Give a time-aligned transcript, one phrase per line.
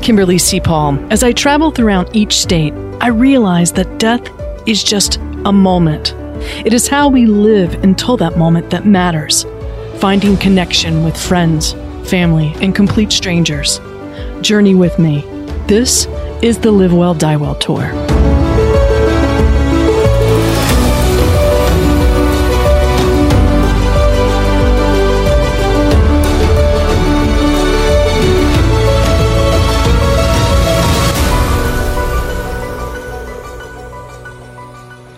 [0.00, 0.60] I'm Kimberly C.
[0.60, 0.98] Paul.
[1.12, 4.26] As I travel throughout each state, I realize that death
[4.66, 6.14] is just a moment.
[6.64, 9.44] It is how we live until that moment that matters.
[9.98, 11.74] Finding connection with friends,
[12.08, 13.78] family, and complete strangers.
[14.40, 15.20] Journey with me.
[15.66, 16.06] This
[16.40, 18.09] is the Live Well, Die Well Tour.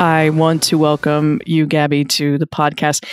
[0.03, 3.05] I want to welcome you, Gabby, to the podcast.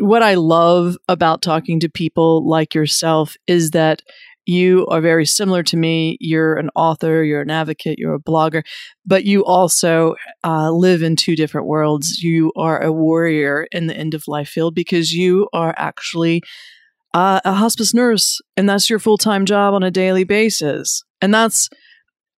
[0.00, 4.02] What I love about talking to people like yourself is that
[4.44, 6.16] you are very similar to me.
[6.18, 8.64] You're an author, you're an advocate, you're a blogger,
[9.06, 12.20] but you also uh, live in two different worlds.
[12.20, 16.42] You are a warrior in the end of life field because you are actually
[17.14, 21.04] uh, a hospice nurse, and that's your full time job on a daily basis.
[21.22, 21.70] And that's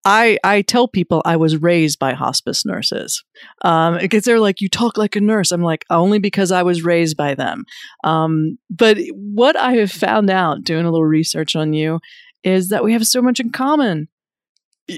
[0.06, 3.23] I I tell people I was raised by hospice nurses
[3.64, 5.52] um, because they're like, you talk like a nurse.
[5.52, 7.66] I'm like, only because I was raised by them.
[8.03, 12.00] Um, but what I have found out doing a little research on you
[12.44, 14.08] is that we have so much in common.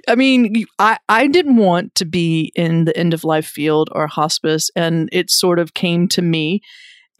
[0.10, 4.08] I mean, I, I didn't want to be in the end of life field or
[4.08, 6.60] hospice, and it sort of came to me.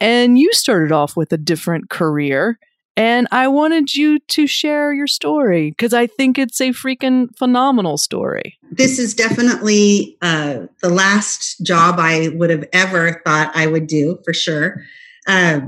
[0.00, 2.58] And you started off with a different career.
[2.98, 7.96] And I wanted you to share your story because I think it's a freaking phenomenal
[7.96, 8.58] story.
[8.72, 14.18] This is definitely uh, the last job I would have ever thought I would do,
[14.24, 14.82] for sure.
[15.28, 15.60] Uh,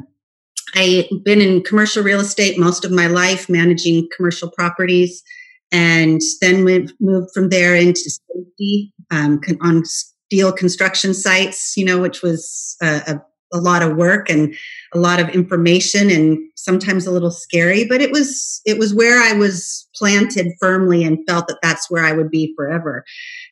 [0.74, 5.22] I've been in commercial real estate most of my life, managing commercial properties,
[5.70, 12.00] and then we've moved from there into safety um, on steel construction sites, you know,
[12.00, 13.20] which was a
[13.58, 14.54] lot of work and
[14.94, 19.20] a lot of information and sometimes a little scary but it was it was where
[19.20, 23.04] i was planted firmly and felt that that's where i would be forever.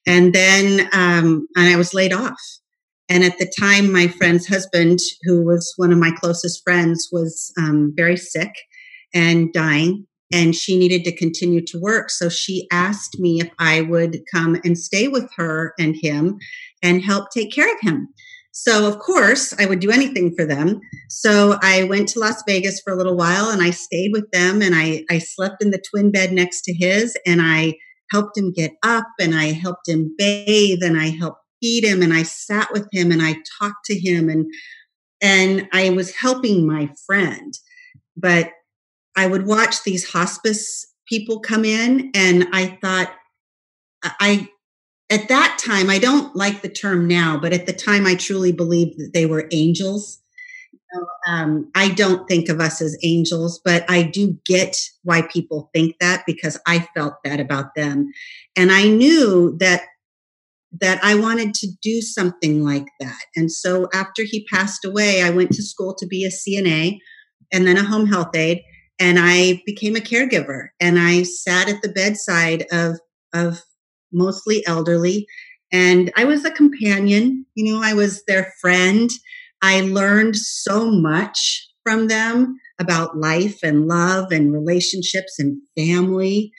[0.07, 2.41] And then um, and i was laid off.
[3.11, 7.53] And at the time my friend's husband who was one of my closest friends was
[7.59, 8.53] um, very sick
[9.15, 12.11] and dying and she needed to continue to work.
[12.11, 16.39] So she asked me if i would come and stay with her and him
[16.83, 18.09] and help take care of him
[18.61, 20.81] so, of course, I would do anything for them.
[21.09, 24.63] So, I went to Las Vegas for a little while and I stayed with them
[24.63, 27.75] and I, I slept in the twin bed next to his and I
[28.11, 32.13] helped him get up and I helped him bathe and I helped feed him and
[32.13, 34.47] I sat with him and I talked to him and
[35.21, 37.55] and I was helping my friend.
[38.17, 38.51] But
[39.17, 43.13] I would watch these hospice people come in and I thought
[44.03, 44.49] I
[45.11, 48.53] at that time, I don't like the term now, but at the time, I truly
[48.53, 50.21] believed that they were angels.
[51.27, 55.97] um, I don't think of us as angels, but I do get why people think
[56.01, 58.11] that because I felt that about them,
[58.57, 59.83] and I knew that
[60.81, 63.19] that I wanted to do something like that.
[63.35, 66.99] And so after he passed away, I went to school to be a CNA
[67.51, 68.63] and then a home health aide,
[69.01, 70.69] and I became a caregiver.
[70.81, 73.01] And I sat at the bedside of
[73.33, 73.63] of
[74.13, 75.27] mostly elderly.
[75.73, 79.11] And I was a companion, you know, I was their friend.
[79.63, 86.53] I learned so much from them about life and love and relationships and family.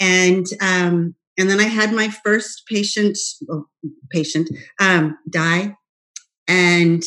[0.00, 3.68] And, um, and then I had my first patient, well,
[4.10, 4.48] patient,
[4.80, 5.76] um, die.
[6.46, 7.02] And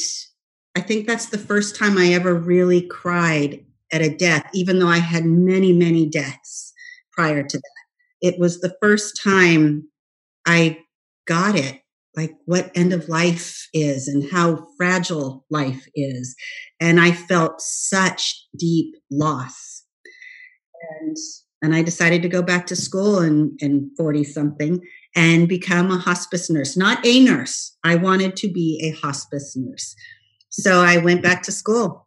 [0.75, 4.87] I think that's the first time I ever really cried at a death, even though
[4.87, 6.73] I had many, many deaths
[7.13, 7.76] prior to that.
[8.21, 9.89] It was the first time
[10.45, 10.79] I
[11.27, 11.81] got it
[12.17, 16.35] like what end of life is and how fragile life is.
[16.81, 19.83] And I felt such deep loss.
[20.99, 21.15] And
[21.61, 24.79] and I decided to go back to school in, in 40 something
[25.15, 27.75] and become a hospice nurse, not a nurse.
[27.83, 29.95] I wanted to be a hospice nurse.
[30.49, 32.05] So I went back to school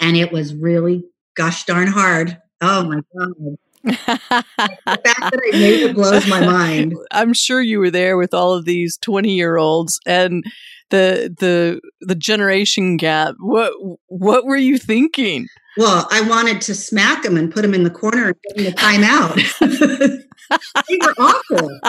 [0.00, 1.04] and it was really
[1.36, 2.38] gosh darn hard.
[2.60, 6.94] Oh my God the fact that I made it blows my mind.
[7.10, 10.44] I'm sure you were there with all of these 20 year olds and
[10.92, 13.34] the the the generation gap.
[13.40, 13.72] What
[14.06, 15.48] what were you thinking?
[15.78, 18.64] Well, I wanted to smack them and put them in the corner and give them
[18.66, 20.28] the timeout.
[20.88, 21.80] they were awful.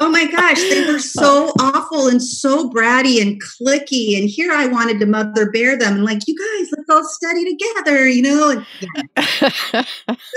[0.00, 4.18] Oh my gosh, they were so awful and so bratty and clicky.
[4.18, 7.44] And here I wanted to mother bear them and like, you guys, let's all study
[7.44, 8.64] together, you know.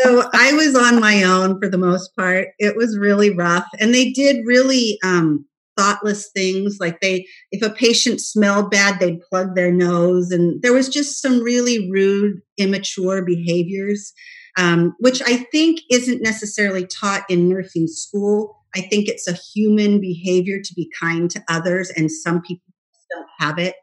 [0.01, 2.49] So I was on my own for the most part.
[2.59, 4.99] It was really rough, and they did really.
[5.03, 5.45] Um,
[5.79, 10.29] thoughtless things like they if a patient smelled bad they'd plug their nose.
[10.31, 14.11] And there was just some really rude immature behaviors
[14.57, 18.57] um, which i think isn't necessarily taught in nursing school.
[18.75, 22.71] I think it's a human behavior to be kind to others and some people
[23.09, 23.75] don't have it.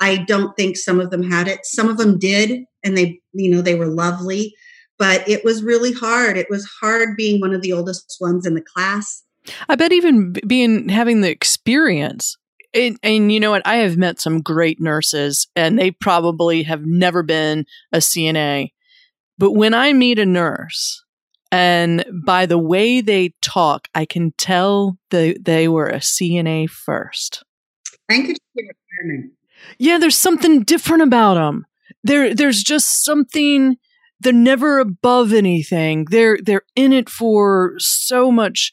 [0.00, 1.60] I don't think some of them had it.
[1.64, 4.54] Some of them did and they you know they were lovely
[4.98, 6.36] but it was really hard.
[6.36, 9.24] It was hard being one of the oldest ones in the class
[9.68, 12.36] I bet even being having the experience
[12.74, 13.66] and, and, you know what?
[13.66, 18.72] I have met some great nurses, and they probably have never been a CNA.
[19.36, 21.04] But when I meet a nurse,
[21.50, 27.44] and by the way they talk, I can tell that they were a CNA first.
[28.08, 29.30] Thank you.
[29.78, 31.66] Yeah, there's something different about them.
[32.04, 33.76] There, there's just something.
[34.20, 36.06] They're never above anything.
[36.10, 38.72] They're they're in it for so much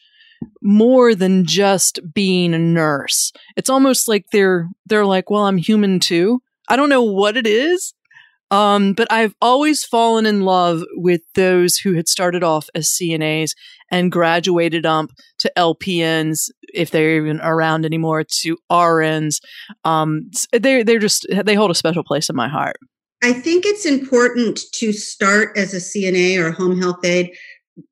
[0.62, 3.32] more than just being a nurse.
[3.56, 6.42] It's almost like they're they're like, well, I'm human too.
[6.68, 7.94] I don't know what it is,
[8.52, 13.52] um, but I've always fallen in love with those who had started off as CNAs
[13.92, 15.10] and graduated up
[15.40, 19.38] to LPNs, if they're even around anymore, to RNs.
[19.84, 22.78] Um, they they're just they hold a special place in my heart.
[23.22, 27.32] I think it's important to start as a CNA or a home health aide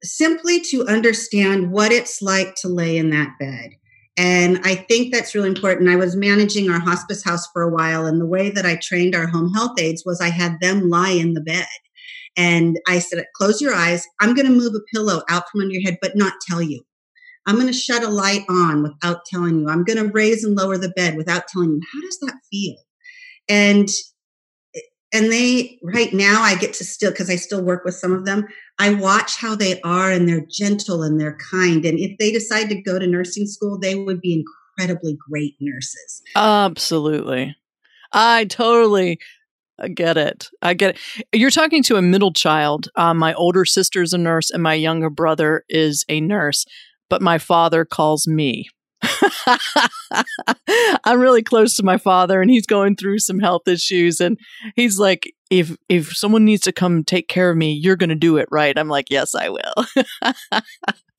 [0.03, 3.71] simply to understand what it's like to lay in that bed.
[4.17, 5.89] And I think that's really important.
[5.89, 9.15] I was managing our hospice house for a while, and the way that I trained
[9.15, 11.67] our home health aides was I had them lie in the bed.
[12.35, 14.05] And I said, Close your eyes.
[14.19, 16.83] I'm going to move a pillow out from under your head, but not tell you.
[17.45, 19.69] I'm going to shut a light on without telling you.
[19.69, 21.81] I'm going to raise and lower the bed without telling you.
[21.93, 22.75] How does that feel?
[23.47, 23.87] And
[25.13, 28.25] and they right now i get to still because i still work with some of
[28.25, 28.45] them
[28.79, 32.69] i watch how they are and they're gentle and they're kind and if they decide
[32.69, 34.43] to go to nursing school they would be
[34.77, 36.21] incredibly great nurses.
[36.35, 37.55] Absolutely.
[38.11, 39.19] I totally
[39.93, 40.49] get it.
[40.61, 41.25] I get it.
[41.33, 45.09] You're talking to a middle child um, my older sister's a nurse and my younger
[45.09, 46.65] brother is a nurse
[47.09, 48.69] but my father calls me
[51.03, 54.37] I'm really close to my father and he's going through some health issues and
[54.75, 58.15] he's like if if someone needs to come take care of me you're going to
[58.15, 58.77] do it right.
[58.77, 60.61] I'm like yes I will.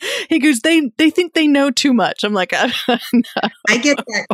[0.29, 2.23] he goes they they think they know too much.
[2.23, 2.53] I'm like
[2.89, 2.99] no.
[3.69, 4.27] I get that.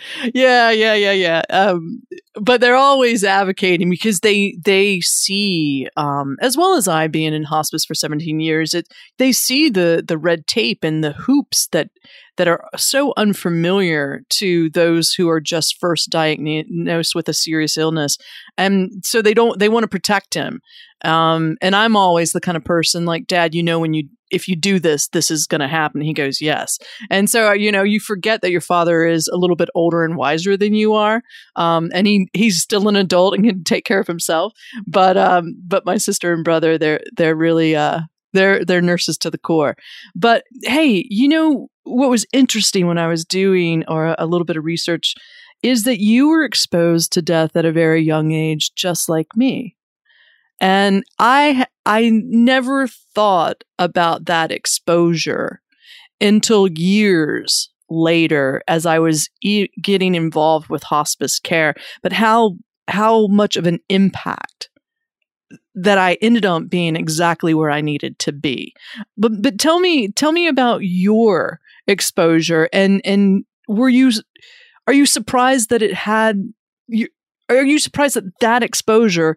[0.34, 1.42] yeah, yeah, yeah, yeah.
[1.50, 2.02] Um,
[2.40, 7.44] but they're always advocating because they they see um, as well as I being in
[7.44, 8.88] hospice for 17 years it
[9.18, 11.90] they see the the red tape and the hoops that
[12.36, 18.16] that are so unfamiliar to those who are just first diagnosed with a serious illness
[18.56, 20.60] and so they don't they want to protect him.
[21.02, 24.48] Um, and i'm always the kind of person like dad you know when you if
[24.48, 26.00] you do this this is going to happen.
[26.00, 26.78] He goes yes.
[27.10, 30.16] And so you know you forget that your father is a little bit older and
[30.16, 31.22] wiser than you are.
[31.56, 34.52] Um, and he he's still an adult and can take care of himself.
[34.86, 38.00] But um, but my sister and brother they're they're really uh,
[38.32, 39.76] they're they're nurses to the core.
[40.14, 44.56] But hey, you know what was interesting when I was doing or a little bit
[44.56, 45.14] of research
[45.62, 49.76] is that you were exposed to death at a very young age just like me.
[50.60, 55.60] And I I never thought about that exposure
[56.20, 62.56] until years later as I was e- getting involved with hospice care, but how
[62.88, 64.68] how much of an impact
[65.74, 68.74] that I ended up being exactly where I needed to be.
[69.16, 74.12] But but tell me tell me about your exposure and and were you
[74.86, 76.52] are you surprised that it had
[76.88, 77.08] you
[77.48, 79.36] are you surprised that that exposure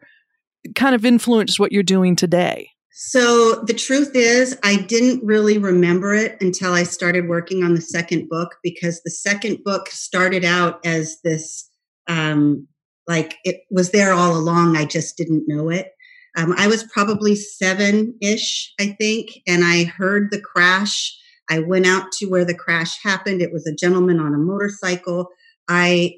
[0.76, 2.70] kind of influenced what you're doing today?
[2.96, 7.82] So the truth is, I didn't really remember it until I started working on the
[7.82, 11.70] second book because the second book started out as this,
[12.08, 12.68] um,
[13.08, 14.78] like it was there all along.
[14.78, 15.92] I just didn't know it.
[16.38, 21.18] Um, I was probably seven ish, I think, and I heard the crash.
[21.50, 23.42] I went out to where the crash happened.
[23.42, 25.30] It was a gentleman on a motorcycle.
[25.68, 26.16] I,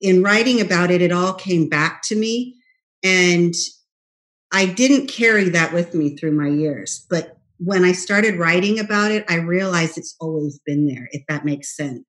[0.00, 2.56] in writing about it, it all came back to me.
[3.04, 3.54] And
[4.52, 7.06] I didn't carry that with me through my years.
[7.08, 11.44] But when I started writing about it, I realized it's always been there, if that
[11.44, 12.00] makes sense.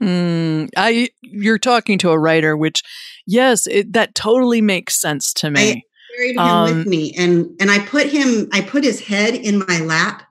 [0.00, 2.82] Mm, I you're talking to a writer, which
[3.26, 5.60] yes, it, that totally makes sense to me.
[5.60, 5.82] I,
[6.16, 9.58] carried him um, with me and and I put him I put his head in
[9.66, 10.22] my lap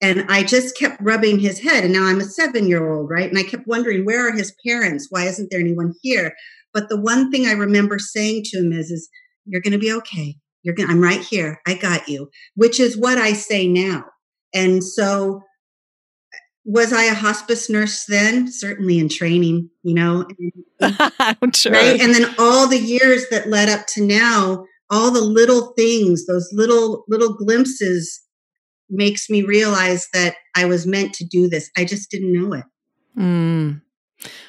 [0.00, 3.28] and I just kept rubbing his head and now I'm a 7-year-old, right?
[3.28, 5.06] And I kept wondering where are his parents?
[5.10, 6.34] Why isn't there anyone here?
[6.74, 9.08] But the one thing I remember saying to him is is
[9.46, 10.36] you're going to be okay.
[10.62, 11.60] You're going I'm right here.
[11.66, 14.04] I got you, which is what I say now.
[14.52, 15.42] And so
[16.64, 18.50] was I a hospice nurse then?
[18.50, 20.26] Certainly in training, you know.
[20.80, 21.72] I'm sure.
[21.72, 22.00] Right.
[22.00, 26.48] And then all the years that led up to now, all the little things, those
[26.52, 28.20] little little glimpses
[28.88, 31.70] makes me realize that I was meant to do this.
[31.76, 32.64] I just didn't know it.
[33.18, 33.82] Mm.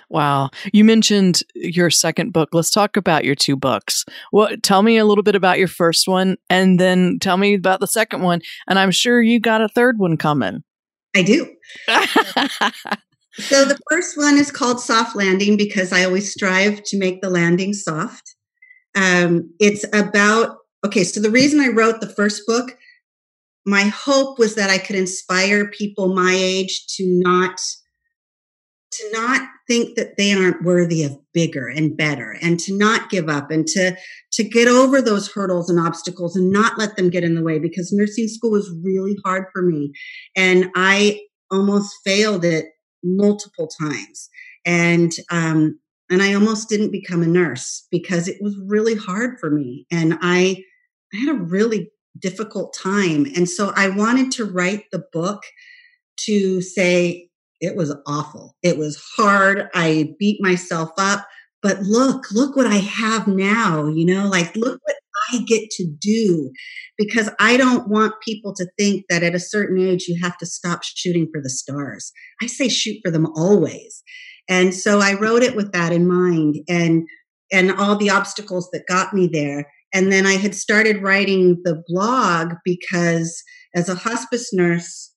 [0.09, 0.49] Wow.
[0.71, 2.49] You mentioned your second book.
[2.53, 4.05] Let's talk about your two books.
[4.31, 7.81] What tell me a little bit about your first one and then tell me about
[7.81, 8.41] the second one.
[8.67, 10.63] And I'm sure you got a third one coming.
[11.15, 11.53] I do.
[13.33, 17.29] so the first one is called Soft Landing because I always strive to make the
[17.29, 18.35] landing soft.
[18.95, 22.77] Um, it's about, okay, so the reason I wrote the first book,
[23.67, 27.59] my hope was that I could inspire people my age to not
[28.89, 33.27] to not think that they aren't worthy of bigger and better and to not give
[33.27, 33.95] up and to
[34.31, 37.59] to get over those hurdles and obstacles and not let them get in the way
[37.59, 39.91] because nursing school was really hard for me.
[40.35, 41.21] And i
[41.51, 42.67] almost failed it
[43.03, 44.29] multiple times.
[44.65, 45.77] And um
[46.09, 49.85] and i almost didn't become a nurse because it was really hard for me.
[49.91, 50.63] And i
[51.13, 55.41] i had a really difficult time and so i wanted to write the book
[56.17, 57.27] to say
[57.59, 58.55] it was awful.
[58.61, 59.67] It was hard.
[59.73, 61.27] I beat myself up.
[61.63, 64.95] But look, look what I have now, you know, like look what
[65.31, 66.51] I get to do
[66.97, 70.45] because I don't want people to think that at a certain age you have to
[70.45, 72.11] stop shooting for the stars.
[72.41, 74.03] I say shoot for them always.
[74.47, 77.07] And so I wrote it with that in mind and
[77.51, 79.67] and all the obstacles that got me there.
[79.93, 83.43] And then I had started writing the blog because
[83.75, 85.13] as a hospice nurse,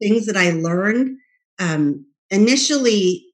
[0.00, 1.16] things that I learned
[1.58, 3.24] um, initially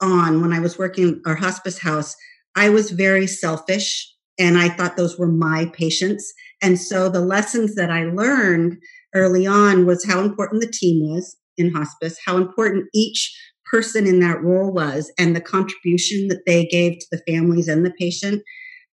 [0.00, 2.14] on when I was working our hospice house,
[2.56, 6.32] I was very selfish and I thought those were my patients.
[6.62, 8.76] And so the lessons that I learned
[9.14, 13.32] early on was how important the team was in hospice, how important each
[13.70, 17.84] person in that role was, and the contribution that they gave to the families and
[17.84, 18.42] the patient.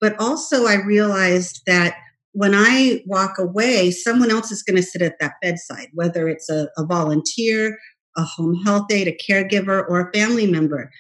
[0.02, 1.96] But also, I realized that
[2.34, 6.50] when I walk away, someone else is going to sit at that bedside, whether it's
[6.50, 7.78] a, a volunteer
[8.18, 10.92] a home health aide, a caregiver, or a family member.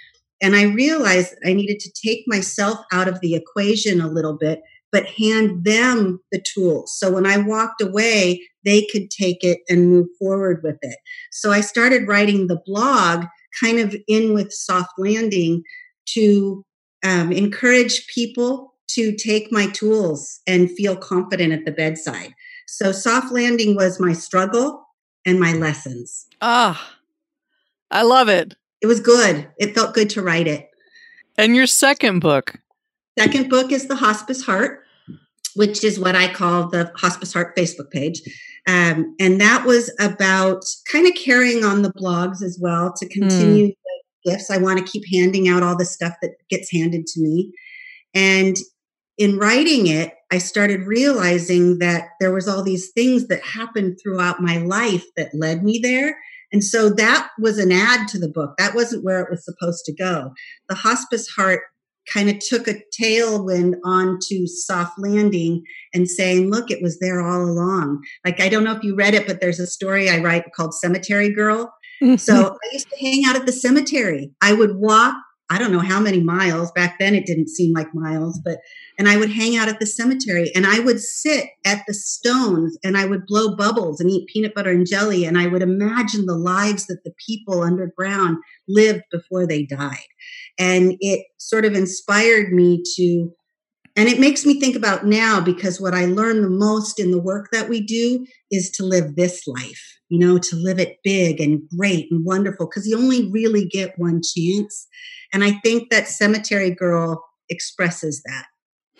[0.41, 4.61] And I realized I needed to take myself out of the equation a little bit,
[4.91, 6.97] but hand them the tools.
[6.97, 10.97] So when I walked away, they could take it and move forward with it.
[11.31, 13.25] So I started writing the blog
[13.61, 15.63] kind of in with Soft Landing
[16.13, 16.65] to
[17.03, 22.33] um, encourage people to take my tools and feel confident at the bedside.
[22.67, 24.85] So Soft Landing was my struggle
[25.25, 26.27] and my lessons.
[26.41, 26.97] Ah,
[27.91, 28.55] I love it.
[28.81, 29.47] It was good.
[29.59, 30.69] It felt good to write it.
[31.37, 32.55] And your second book?
[33.19, 34.83] Second book is The Hospice Heart,
[35.55, 38.21] which is what I call the Hospice Heart Facebook page.
[38.67, 43.67] Um, and that was about kind of carrying on the blogs as well to continue
[43.67, 43.75] mm.
[44.23, 44.49] the gifts.
[44.49, 47.51] I want to keep handing out all the stuff that gets handed to me.
[48.13, 48.55] And
[49.17, 54.41] in writing it, I started realizing that there was all these things that happened throughout
[54.41, 56.17] my life that led me there
[56.51, 58.55] and so that was an add to the book.
[58.57, 60.31] That wasn't where it was supposed to go.
[60.67, 61.61] The hospice heart
[62.11, 65.63] kind of took a tailwind onto soft landing
[65.93, 68.01] and saying, look, it was there all along.
[68.25, 70.73] Like, I don't know if you read it, but there's a story I write called
[70.73, 71.73] Cemetery Girl.
[72.01, 72.15] Mm-hmm.
[72.15, 74.31] so I used to hang out at the cemetery.
[74.41, 75.13] I would walk
[75.51, 76.71] I don't know how many miles.
[76.71, 78.59] Back then it didn't seem like miles, but
[78.97, 82.77] and I would hang out at the cemetery and I would sit at the stones
[82.85, 86.25] and I would blow bubbles and eat peanut butter and jelly and I would imagine
[86.25, 88.37] the lives that the people underground
[88.69, 89.97] lived before they died.
[90.57, 93.33] And it sort of inspired me to
[93.95, 97.21] and it makes me think about now because what I learn the most in the
[97.21, 101.41] work that we do is to live this life, you know, to live it big
[101.41, 104.87] and great and wonderful because you only really get one chance.
[105.33, 108.45] And I think that Cemetery Girl expresses that.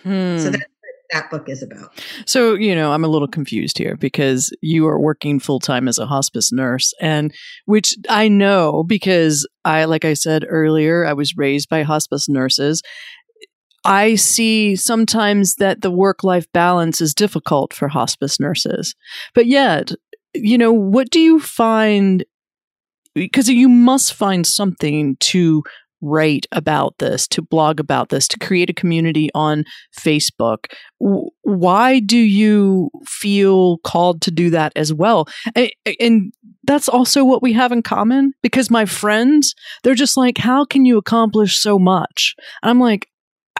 [0.03, 0.37] Hmm.
[0.37, 0.65] So that's
[1.11, 1.91] that book is about.
[2.25, 5.97] So, you know, I'm a little confused here because you are working full time as
[5.97, 7.33] a hospice nurse, and
[7.65, 12.81] which I know because I, like I said earlier, I was raised by hospice nurses.
[13.83, 18.95] I see sometimes that the work life balance is difficult for hospice nurses.
[19.33, 19.91] But yet,
[20.33, 22.23] you know, what do you find?
[23.15, 25.63] Because you must find something to
[26.01, 29.63] write about this, to blog about this, to create a community on
[29.99, 30.65] Facebook.
[30.97, 35.27] Why do you feel called to do that as well?
[35.99, 36.33] And
[36.63, 40.85] that's also what we have in common because my friends, they're just like, how can
[40.85, 42.35] you accomplish so much?
[42.63, 43.07] And I'm like,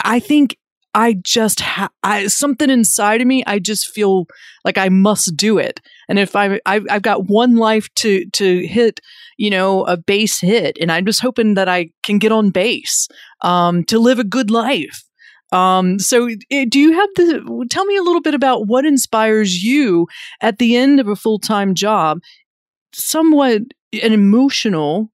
[0.03, 0.57] I think
[0.93, 3.43] I just ha- I something inside of me.
[3.45, 4.25] I just feel
[4.65, 5.79] like I must do it.
[6.09, 8.99] And if I I've, I've got one life to to hit,
[9.37, 13.07] you know, a base hit, and I'm just hoping that I can get on base
[13.41, 15.03] um, to live a good life.
[15.53, 17.67] Um, so, eh, do you have the?
[17.69, 20.07] Tell me a little bit about what inspires you
[20.41, 22.19] at the end of a full time job.
[22.93, 23.61] Somewhat
[24.01, 25.11] an emotional,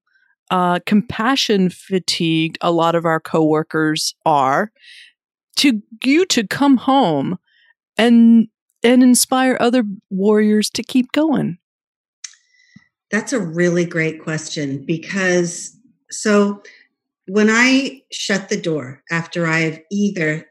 [0.50, 2.58] uh, compassion fatigued.
[2.60, 4.72] A lot of our coworkers are
[5.56, 7.38] to you to come home
[7.96, 8.48] and
[8.82, 11.58] and inspire other warriors to keep going?
[13.10, 15.76] That's a really great question because
[16.10, 16.62] so
[17.26, 20.46] when I shut the door after I've either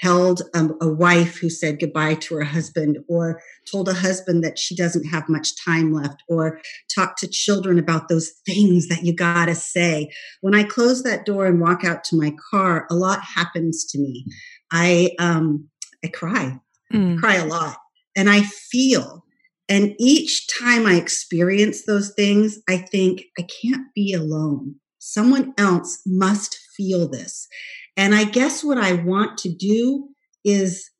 [0.00, 4.58] held a, a, wife who said goodbye to her husband or told a husband that
[4.58, 6.60] she doesn't have much time left or
[6.94, 10.10] talked to children about those things that you got to say.
[10.40, 13.98] When i close that door and walk out to my car a lot happens to
[13.98, 14.24] me.
[14.72, 15.68] I um
[16.04, 16.58] i cry.
[16.92, 17.16] Mm.
[17.16, 17.76] I cry a lot.
[18.16, 19.24] And i feel
[19.68, 24.76] and each time i experience those things i think i can't be alone.
[25.02, 27.48] Someone else must feel this
[27.96, 30.08] and I guess what I want to do
[30.44, 30.90] is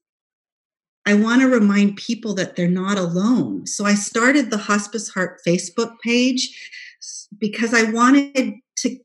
[1.07, 3.67] I want to remind people that they're not alone.
[3.67, 6.57] So I started the Hospice Heart Facebook page
[7.39, 8.97] because I wanted to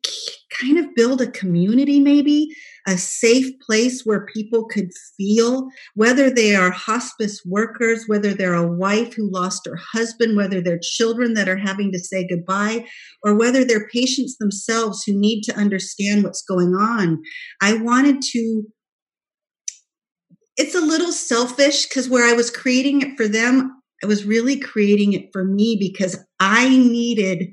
[0.60, 2.50] kind of build a community, maybe
[2.88, 8.68] a safe place where people could feel, whether they are hospice workers, whether they're a
[8.68, 12.86] wife who lost her husband, whether they're children that are having to say goodbye,
[13.24, 17.22] or whether they're patients themselves who need to understand what's going on.
[17.62, 18.63] I wanted to.
[20.58, 24.58] It's a little selfish because where I was creating it for them, I was really
[24.58, 27.48] creating it for me because I needed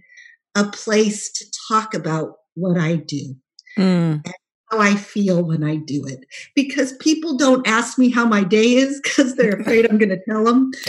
[0.54, 3.34] a place to talk about what I do.
[3.78, 4.22] Mm.
[4.72, 6.24] How I feel when I do it.
[6.54, 10.20] Because people don't ask me how my day is because they're afraid I'm going to
[10.28, 10.70] tell them.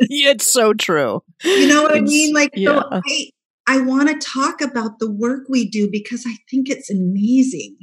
[0.00, 1.22] it's so true.
[1.44, 2.34] You know what it's, I mean?
[2.34, 2.80] Like, yeah.
[2.80, 3.30] so I,
[3.66, 7.76] I want to talk about the work we do because I think it's amazing.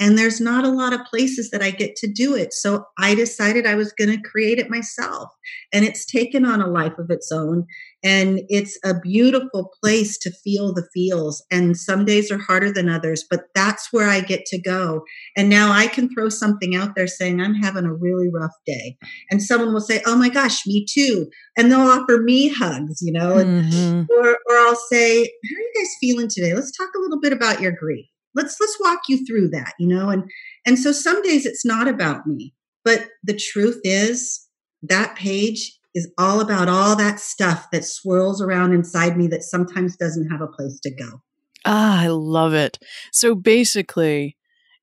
[0.00, 2.52] And there's not a lot of places that I get to do it.
[2.52, 5.28] So I decided I was going to create it myself.
[5.72, 7.66] And it's taken on a life of its own.
[8.04, 11.42] And it's a beautiful place to feel the feels.
[11.50, 15.04] And some days are harder than others, but that's where I get to go.
[15.36, 18.98] And now I can throw something out there saying, I'm having a really rough day.
[19.30, 21.30] And someone will say, Oh my gosh, me too.
[21.56, 24.02] And they'll offer me hugs, you know, mm-hmm.
[24.10, 26.52] or, or I'll say, How are you guys feeling today?
[26.52, 28.06] Let's talk a little bit about your grief.
[28.34, 30.10] Let's let's walk you through that, you know.
[30.10, 30.24] And
[30.66, 32.52] and so some days it's not about me,
[32.84, 34.46] but the truth is
[34.82, 39.96] that page is all about all that stuff that swirls around inside me that sometimes
[39.96, 41.22] doesn't have a place to go.
[41.64, 42.78] Ah, I love it.
[43.12, 44.36] So basically,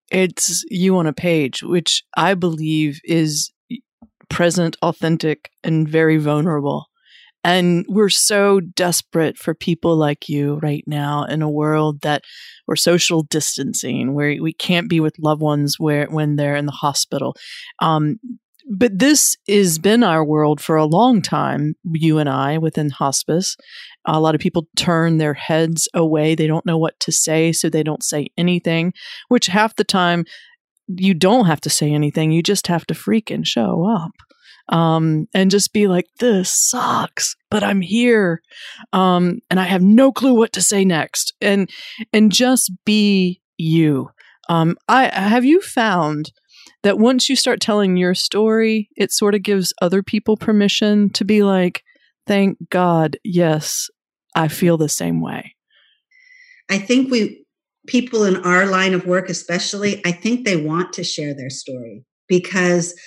[0.09, 3.51] it's you on a page, which I believe is
[4.29, 6.87] present, authentic, and very vulnerable.
[7.43, 12.23] And we're so desperate for people like you right now in a world that
[12.67, 16.71] we're social distancing, where we can't be with loved ones where when they're in the
[16.71, 17.35] hospital.
[17.79, 18.19] Um,
[18.69, 23.55] but this has been our world for a long time, you and I, within hospice.
[24.05, 26.35] A lot of people turn their heads away.
[26.35, 28.93] They don't know what to say, so they don't say anything,
[29.27, 30.25] which half the time
[30.87, 32.31] you don't have to say anything.
[32.31, 34.11] You just have to freaking show up.
[34.69, 38.41] Um, and just be like, this sucks, but I'm here.
[38.93, 41.33] Um, and I have no clue what to say next.
[41.41, 41.69] And,
[42.13, 44.09] and just be you.
[44.49, 46.31] Um, I, have you found
[46.83, 51.23] that once you start telling your story, it sort of gives other people permission to
[51.23, 51.83] be like,
[52.27, 53.89] thank God, yes,
[54.35, 55.55] I feel the same way.
[56.69, 57.45] I think we,
[57.87, 62.05] people in our line of work, especially, I think they want to share their story
[62.27, 62.97] because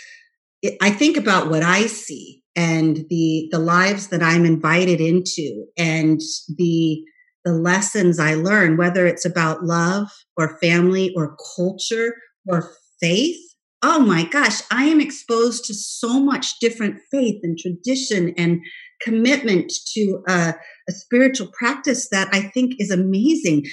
[0.62, 5.66] it, I think about what I see and the the lives that I'm invited into
[5.76, 6.20] and
[6.56, 7.02] the
[7.44, 12.14] the lessons I learn, whether it's about love or family or culture
[12.46, 13.53] or faith
[13.86, 18.60] oh my gosh, I am exposed to so much different faith and tradition and
[19.02, 20.54] commitment to a,
[20.88, 23.66] a spiritual practice that I think is amazing.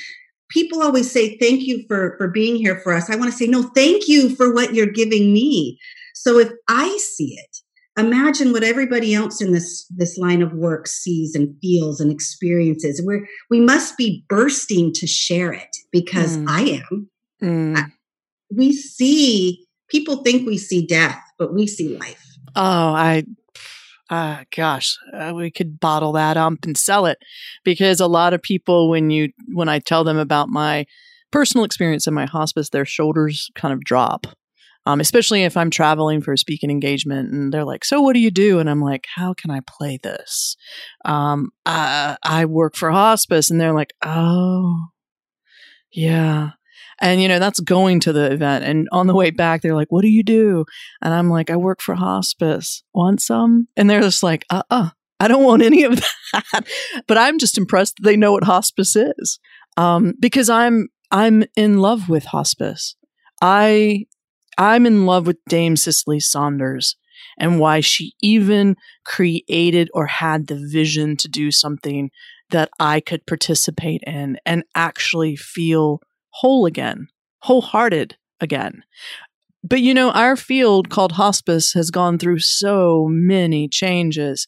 [0.50, 3.10] People always say, thank you for, for being here for us.
[3.10, 5.80] I want to say, no, thank you for what you're giving me.
[6.14, 7.58] So if I see it,
[7.98, 13.04] imagine what everybody else in this this line of work sees and feels and experiences
[13.06, 16.46] we we must be bursting to share it because mm.
[16.48, 17.10] i am
[17.44, 17.78] mm.
[17.78, 17.88] I,
[18.50, 22.26] we see people think we see death, but we see life.
[22.56, 23.24] Oh, I
[24.10, 27.18] uh, gosh, uh, we could bottle that up and sell it
[27.64, 30.86] because a lot of people, when you when I tell them about my
[31.32, 34.28] personal experience in my hospice, their shoulders kind of drop.
[34.88, 38.20] Um, especially if I'm traveling for a speaking engagement and they're like, So what do
[38.20, 38.58] you do?
[38.58, 40.58] And I'm like, How can I play this?
[41.06, 43.52] Um, I, I work for hospice.
[43.52, 44.88] And they're like, Oh,
[45.92, 46.52] yeah.
[47.02, 48.64] And, you know, that's going to the event.
[48.64, 50.66] And on the way back, they're like, What do you do?
[51.02, 52.84] And I'm like, I work for hospice.
[52.94, 53.68] Want some?
[53.76, 55.96] And they're just like, Uh uh I don't want any of
[56.34, 56.68] that.
[57.08, 59.40] but I'm just impressed that they know what hospice is.
[59.78, 62.96] Um, because I'm I'm in love with hospice.
[63.42, 64.06] I
[64.58, 66.96] I'm in love with Dame Cicely Saunders
[67.38, 72.12] and why she even created or had the vision to do something
[72.50, 77.08] that I could participate in and actually feel whole again,
[77.40, 78.84] wholehearted again.
[79.64, 84.48] But you know, our field called hospice has gone through so many changes.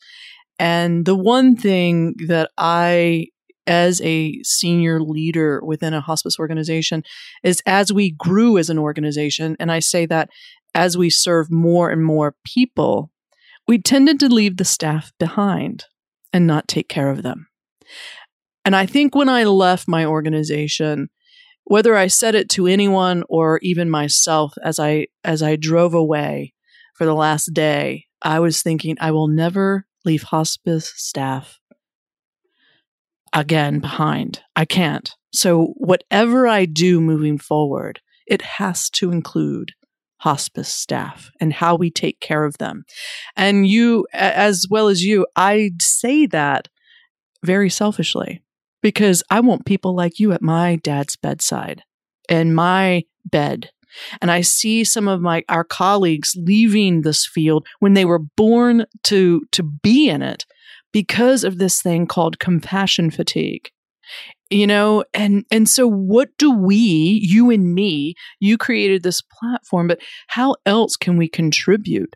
[0.60, 3.28] And the one thing that I
[3.65, 7.04] as a senior leader within a hospice organization
[7.43, 10.30] is as we grew as an organization, and I say that
[10.76, 13.12] as we serve more and more people,
[13.67, 15.86] we tended to leave the staff behind
[16.34, 17.48] and not take care of them.
[18.65, 21.10] And I think when I left my organization,
[21.65, 26.54] whether I said it to anyone or even myself as I as I drove away
[26.95, 31.60] for the last day, I was thinking I will never leave hospice staff
[33.32, 34.41] again behind.
[34.56, 35.13] I can't.
[35.34, 39.71] So, whatever I do moving forward, it has to include
[40.17, 42.86] hospice staff and how we take care of them.
[43.36, 46.69] And you, as well as you, I say that
[47.43, 48.41] very selfishly
[48.84, 51.82] because I want people like you at my dad's bedside
[52.30, 53.72] and my bed.
[54.22, 58.86] And I see some of my our colleagues leaving this field when they were born
[59.04, 60.46] to to be in it
[60.91, 63.69] because of this thing called compassion fatigue
[64.50, 66.76] you know and and so what do we
[67.24, 72.13] you and me you created this platform but how else can we contribute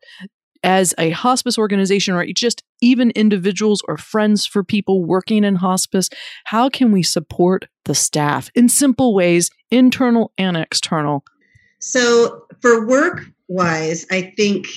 [0.68, 6.10] as a hospice organization or just even individuals or friends for people working in hospice.
[6.44, 11.24] How can we support the staff in simple ways internal and external?
[11.80, 14.68] So for work wise i think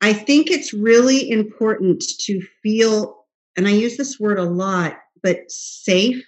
[0.00, 3.24] I think it's really important to feel,
[3.56, 6.22] and I use this word a lot, but safe,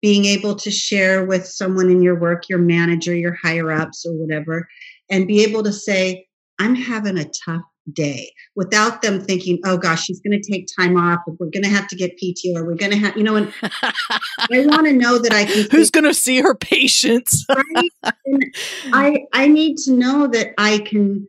[0.00, 4.12] being able to share with someone in your work, your manager, your higher ups, or
[4.14, 4.66] whatever,
[5.10, 6.23] and be able to say,
[6.58, 7.62] I'm having a tough
[7.92, 11.20] day without them thinking, oh gosh, she's going to take time off.
[11.26, 13.52] We're going to have to get PTO or we're going to have, you know, and
[13.62, 15.68] I want to know that I can.
[15.70, 17.44] Who's going to see her patients?
[17.54, 18.52] right?
[18.92, 21.28] I, I need to know that I can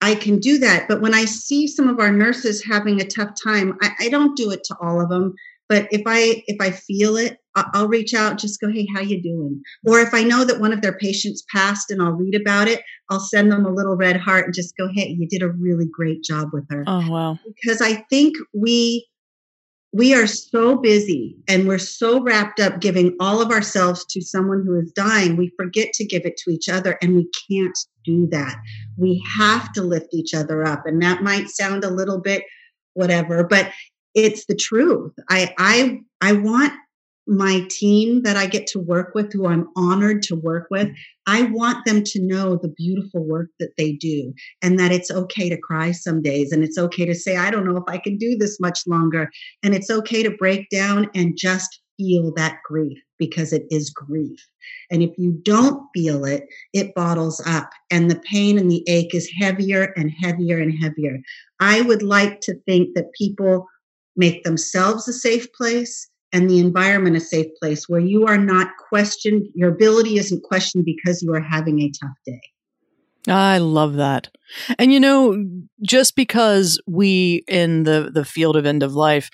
[0.00, 0.86] I can do that.
[0.86, 4.36] But when I see some of our nurses having a tough time, I, I don't
[4.36, 5.34] do it to all of them.
[5.68, 9.22] But if I if I feel it, I'll reach out, just go, hey, how you
[9.22, 9.62] doing?
[9.86, 12.82] Or if I know that one of their patients passed and I'll read about it,
[13.10, 15.86] I'll send them a little red heart and just go, hey, you did a really
[15.90, 16.84] great job with her.
[16.86, 17.38] Oh wow!
[17.46, 19.06] Because I think we
[19.94, 24.64] we are so busy and we're so wrapped up giving all of ourselves to someone
[24.66, 28.26] who is dying, we forget to give it to each other, and we can't do
[28.32, 28.56] that.
[28.96, 30.82] We have to lift each other up.
[30.84, 32.42] And that might sound a little bit
[32.94, 33.70] whatever, but
[34.14, 35.12] it's the truth.
[35.28, 36.72] I I I want
[37.26, 40.90] my team that I get to work with, who I'm honored to work with,
[41.26, 45.48] I want them to know the beautiful work that they do and that it's okay
[45.48, 48.18] to cry some days and it's okay to say, I don't know if I can
[48.18, 49.30] do this much longer.
[49.62, 54.40] And it's okay to break down and just feel that grief because it is grief.
[54.90, 59.14] And if you don't feel it, it bottles up and the pain and the ache
[59.14, 61.18] is heavier and heavier and heavier.
[61.60, 63.66] I would like to think that people
[64.16, 68.68] make themselves a safe place and the environment a safe place where you are not
[68.88, 72.40] questioned, your ability isn't questioned because you are having a tough day.
[73.26, 74.28] I love that.
[74.78, 75.42] And you know,
[75.82, 79.30] just because we in the the field of end of life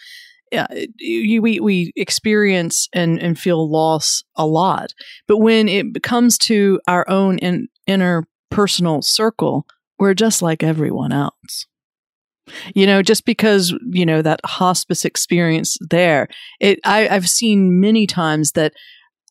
[0.50, 0.66] yeah,
[0.98, 4.92] we we experience and and feel loss a lot.
[5.28, 9.66] But when it comes to our own in, inner personal circle,
[9.98, 11.66] we're just like everyone else.
[12.74, 16.28] You know, just because you know that hospice experience there,
[16.60, 18.72] it I, I've seen many times that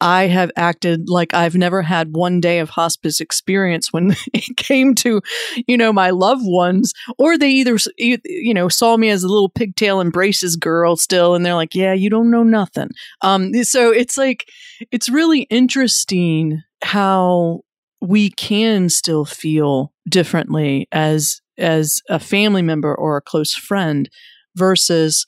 [0.01, 4.95] I have acted like I've never had one day of hospice experience when it came
[4.95, 5.21] to,
[5.67, 9.49] you know, my loved ones, or they either, you know, saw me as a little
[9.49, 12.89] pigtail and braces girl still, and they're like, yeah, you don't know nothing.
[13.21, 14.45] Um, so it's like,
[14.91, 17.61] it's really interesting how
[18.01, 24.09] we can still feel differently as as a family member or a close friend
[24.55, 25.25] versus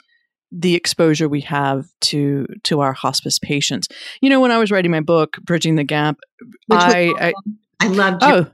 [0.51, 3.87] the exposure we have to to our hospice patients.
[4.21, 6.17] You know, when I was writing my book, Bridging the Gap,
[6.69, 7.33] I, I
[7.79, 8.21] I loved.
[8.23, 8.51] Your- oh,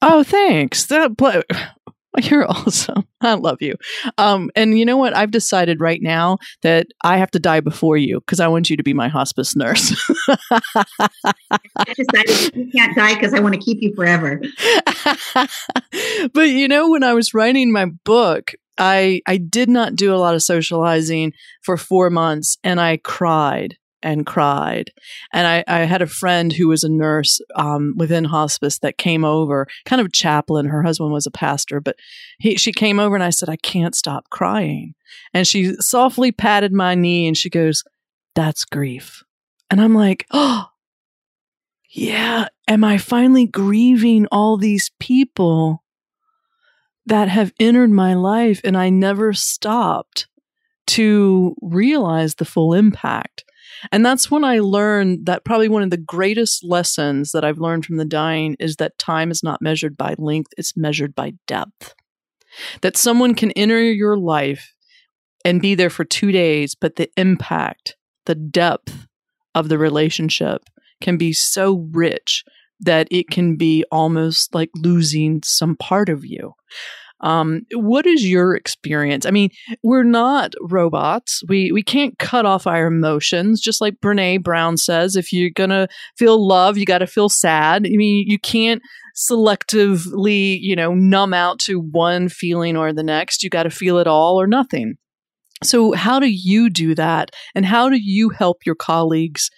[0.00, 0.86] Oh, thanks.
[0.86, 1.16] That
[2.22, 3.06] you're awesome.
[3.20, 3.74] I love you.
[4.16, 5.16] Um, and you know what?
[5.16, 8.76] I've decided right now that I have to die before you because I want you
[8.76, 9.94] to be my hospice nurse.
[10.50, 14.40] I decided you can't die because I want to keep you forever.
[16.32, 20.16] but you know, when I was writing my book, I I did not do a
[20.18, 24.92] lot of socializing for four months, and I cried and cried.
[25.32, 29.24] And I, I, had a friend who was a nurse um, within hospice that came
[29.24, 30.66] over, kind of chaplain.
[30.66, 31.96] Her husband was a pastor, but
[32.38, 34.94] he, she came over and I said, I can't stop crying.
[35.34, 37.82] And she softly patted my knee and she goes,
[38.34, 39.24] That's grief.
[39.70, 40.66] And I'm like, Oh,
[41.90, 42.48] yeah.
[42.68, 45.82] Am I finally grieving all these people
[47.06, 50.28] that have entered my life and I never stopped
[50.88, 53.44] to realize the full impact?
[53.92, 57.86] And that's when I learned that probably one of the greatest lessons that I've learned
[57.86, 61.94] from the dying is that time is not measured by length, it's measured by depth.
[62.80, 64.74] That someone can enter your life
[65.44, 69.06] and be there for two days, but the impact, the depth
[69.54, 70.62] of the relationship
[71.00, 72.44] can be so rich
[72.80, 76.54] that it can be almost like losing some part of you.
[77.20, 79.26] Um, what is your experience?
[79.26, 79.50] I mean,
[79.82, 81.42] we're not robots.
[81.48, 83.60] We we can't cut off our emotions.
[83.60, 87.86] Just like Brene Brown says, if you're gonna feel love, you got to feel sad.
[87.86, 88.82] I mean, you can't
[89.18, 93.42] selectively, you know, numb out to one feeling or the next.
[93.42, 94.94] You got to feel it all or nothing.
[95.62, 99.50] So, how do you do that, and how do you help your colleagues,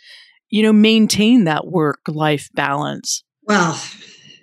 [0.49, 3.23] you know, maintain that work life balance?
[3.42, 3.79] Well,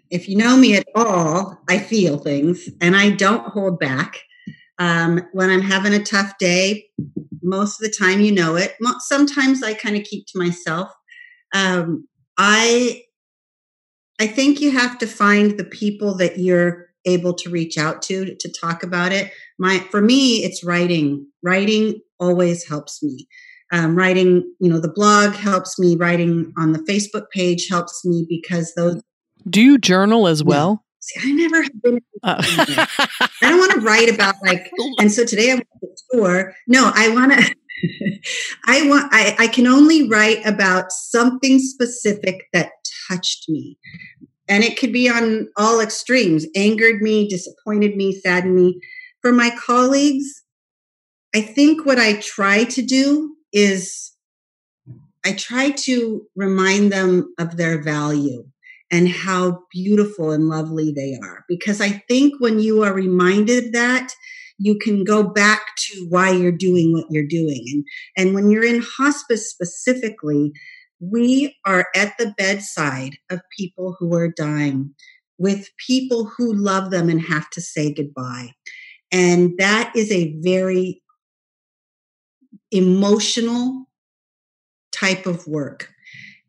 [0.09, 4.19] if you know me at all, I feel things and I don't hold back.
[4.79, 6.85] Um, when I'm having a tough day,
[7.41, 8.75] most of the time, you know it.
[8.99, 10.91] Sometimes I kind of keep to myself.
[11.53, 13.03] Um, I
[14.19, 18.35] I think you have to find the people that you're able to reach out to
[18.35, 19.31] to talk about it.
[19.57, 21.27] My for me, it's writing.
[21.43, 23.27] Writing always helps me.
[23.71, 25.95] Um, writing, you know, the blog helps me.
[25.95, 29.01] Writing on the Facebook page helps me because those
[29.49, 30.83] do you journal as well?
[30.99, 31.99] See, I never have been.
[32.23, 32.41] Uh.
[32.41, 36.53] I don't want to write about like, and so today I'm on tour.
[36.67, 37.53] No, I want to.
[38.65, 39.13] I want.
[39.13, 42.71] I, I can only write about something specific that
[43.07, 43.77] touched me,
[44.49, 48.81] and it could be on all extremes: angered me, disappointed me, saddened me.
[49.21, 50.43] For my colleagues,
[51.35, 54.11] I think what I try to do is
[55.23, 58.45] I try to remind them of their value
[58.91, 61.43] and how beautiful and lovely they are.
[61.47, 64.13] Because I think when you are reminded that,
[64.57, 67.63] you can go back to why you're doing what you're doing.
[67.67, 67.83] And,
[68.27, 70.51] and when you're in hospice specifically,
[70.99, 74.95] we are at the bedside of people who are dying
[75.37, 78.51] with people who love them and have to say goodbye.
[79.11, 81.01] And that is a very
[82.71, 83.87] emotional
[84.91, 85.93] type of work.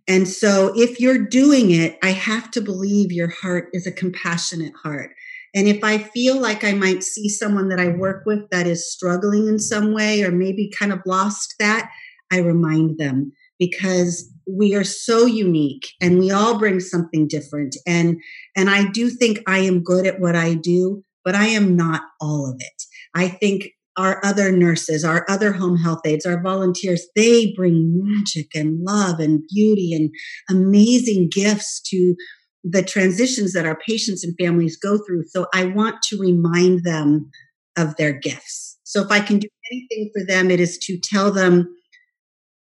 [0.08, 4.72] And so if you're doing it, I have to believe your heart is a compassionate
[4.82, 5.14] heart.
[5.54, 8.90] And if I feel like I might see someone that I work with that is
[8.90, 11.90] struggling in some way or maybe kind of lost that,
[12.32, 17.76] I remind them because we are so unique and we all bring something different.
[17.86, 18.18] And
[18.56, 22.02] and I do think I am good at what I do, but I am not
[22.20, 22.82] all of it.
[23.14, 28.46] I think our other nurses, our other home health aides, our volunteers, they bring magic
[28.54, 30.10] and love and beauty and
[30.48, 32.14] amazing gifts to
[32.62, 35.24] the transitions that our patients and families go through.
[35.26, 37.28] So I want to remind them
[37.76, 38.78] of their gifts.
[38.84, 41.68] So if I can do anything for them, it is to tell them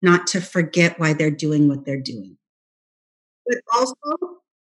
[0.02, 2.36] not to forget why they're doing what they're doing.
[3.46, 3.94] But also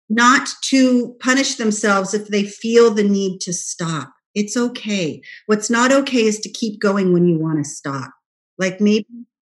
[0.08, 5.20] not to punish themselves if they feel the need to stop it's okay.
[5.46, 8.12] What's not okay is to keep going when you want to stop.
[8.56, 9.06] Like maybe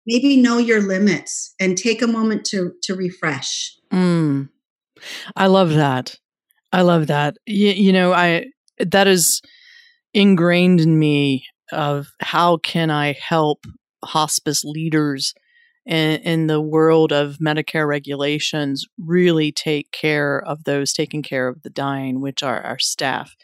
[0.05, 3.75] maybe know your limits and take a moment to to refresh.
[3.91, 4.49] Mm.
[5.35, 6.17] I love that.
[6.71, 7.37] I love that.
[7.45, 8.45] You, you know, I
[8.79, 9.41] that is
[10.13, 13.65] ingrained in me of how can I help
[14.03, 15.33] hospice leaders
[15.85, 21.63] in, in, the world of Medicare regulations really take care of those taking care of
[21.63, 23.35] the dying, which are our staff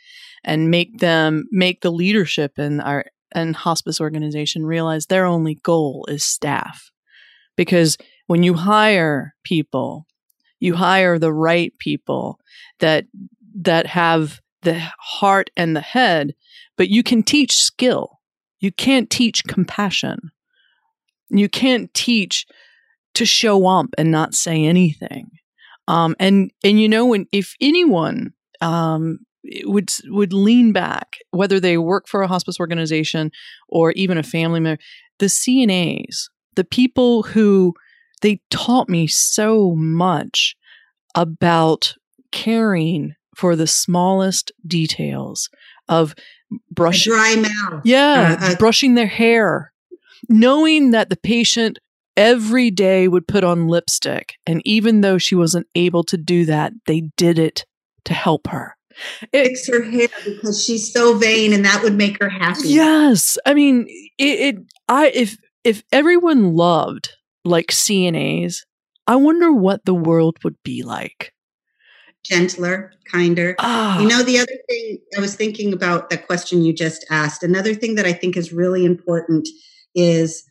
[0.43, 6.05] and make them make the leadership in our and hospice organization realize their only goal
[6.09, 6.91] is staff.
[7.55, 10.05] Because when you hire people,
[10.59, 12.39] you hire the right people
[12.79, 13.05] that
[13.55, 16.33] that have the heart and the head,
[16.77, 18.19] but you can teach skill.
[18.59, 20.31] You can't teach compassion.
[21.29, 22.45] You can't teach
[23.15, 25.31] to show up and not say anything.
[25.87, 29.19] Um, and and you know when if anyone um,
[29.63, 33.31] would would lean back, whether they work for a hospice organization
[33.67, 34.81] or even a family member.
[35.19, 37.73] The CNAs, the people who
[38.21, 40.55] they taught me so much
[41.15, 41.95] about
[42.31, 45.49] caring for the smallest details
[45.89, 46.15] of
[46.69, 47.81] brushing dry mouth.
[47.83, 49.73] Yeah, uh, brushing their hair,
[50.29, 51.79] knowing that the patient
[52.17, 56.73] every day would put on lipstick, and even though she wasn't able to do that,
[56.85, 57.65] they did it
[58.05, 58.75] to help her.
[59.31, 62.69] It, fix her hair because she's so vain, and that would make her happy.
[62.69, 64.55] Yes, I mean it, it.
[64.87, 67.09] I if if everyone loved
[67.43, 68.57] like CNAs,
[69.07, 71.33] I wonder what the world would be like.
[72.23, 73.55] Gentler, kinder.
[73.59, 73.99] Ah.
[73.99, 77.73] You know, the other thing I was thinking about the question you just asked, another
[77.73, 79.47] thing that I think is really important
[79.95, 80.43] is,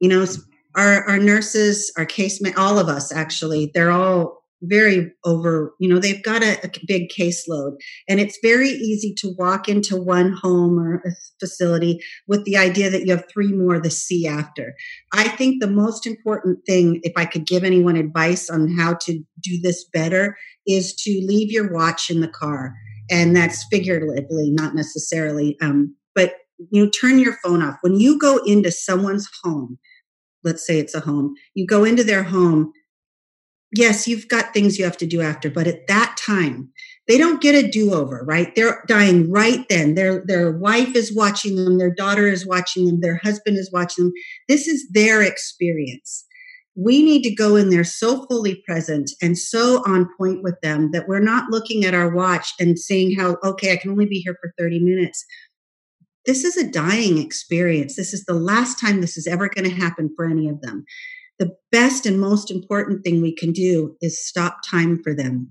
[0.00, 0.26] you know,
[0.74, 5.98] our, our nurses, our case, all of us actually, they're all very over, you know,
[5.98, 7.76] they've got a, a, big caseload.
[8.08, 12.90] And it's very easy to walk into one home or a facility with the idea
[12.90, 14.74] that you have three more to see after.
[15.12, 19.20] I think the most important thing, if I could give anyone advice on how to
[19.40, 22.74] do this better, is to leave your watch in the car.
[23.10, 25.56] And that's figuratively, not necessarily.
[25.60, 26.34] Um, but
[26.70, 27.76] you know, turn your phone off.
[27.80, 29.78] When you go into someone's home,
[30.44, 32.72] let's say it's a home, you go into their home
[33.72, 36.70] yes, you've got things you have to do after, but at that time,
[37.06, 38.54] they don't get a do-over, right?
[38.54, 39.94] They're dying right then.
[39.94, 44.04] Their their wife is watching them, their daughter is watching them, their husband is watching
[44.04, 44.12] them.
[44.46, 46.26] This is their experience.
[46.76, 50.90] We need to go in there so fully present and so on point with them
[50.92, 54.20] that we're not looking at our watch and saying how okay, I can only be
[54.20, 55.24] here for 30 minutes.
[56.26, 57.96] This is a dying experience.
[57.96, 60.84] This is the last time this is ever going to happen for any of them
[61.38, 65.50] the best and most important thing we can do is stop time for them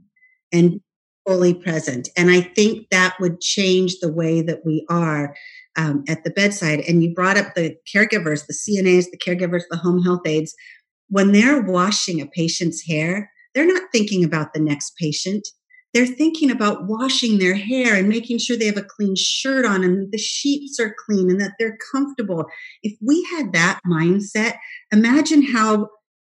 [0.51, 0.81] and
[1.27, 2.09] fully present.
[2.15, 5.35] And I think that would change the way that we are
[5.77, 6.79] um, at the bedside.
[6.87, 10.55] And you brought up the caregivers, the CNAs, the caregivers, the home health aides.
[11.09, 15.47] When they're washing a patient's hair, they're not thinking about the next patient
[15.97, 19.83] they're thinking about washing their hair and making sure they have a clean shirt on
[19.83, 22.45] and the sheets are clean and that they're comfortable.
[22.83, 24.57] If we had that mindset,
[24.91, 25.89] imagine how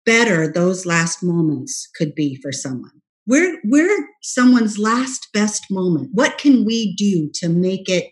[0.05, 3.01] better those last moments could be for someone.
[3.27, 6.11] We're, we're someone's last best moment.
[6.13, 8.11] What can we do to make it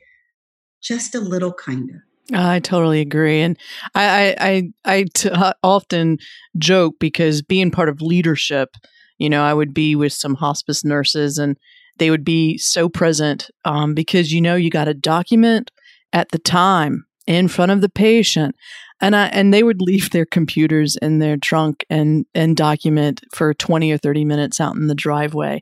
[0.84, 2.04] just a little kinder?
[2.34, 3.58] I totally agree, and
[3.96, 6.18] I I I, I t- uh, often
[6.58, 8.76] joke because being part of leadership,
[9.18, 11.58] you know, I would be with some hospice nurses and
[11.98, 15.72] they would be so present um, because, you know, you got to document
[16.14, 18.56] at the time in front of the patient.
[19.02, 23.54] And I, and they would leave their computers in their trunk and, and document for
[23.54, 25.60] 20 or 30 minutes out in the driveway.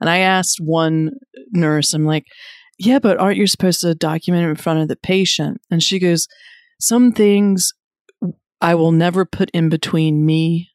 [0.00, 1.12] And I asked one
[1.52, 2.24] nurse, I'm like,
[2.78, 5.60] yeah, but aren't you supposed to document in front of the patient?
[5.70, 6.28] And she goes,
[6.80, 7.72] some things
[8.60, 10.68] I will never put in between me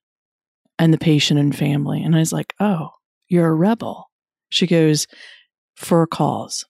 [0.80, 2.04] and the patient and family.
[2.04, 2.90] And I was like, oh,
[3.28, 4.10] you're a rebel.
[4.50, 5.08] She goes,
[5.76, 6.66] for a cause.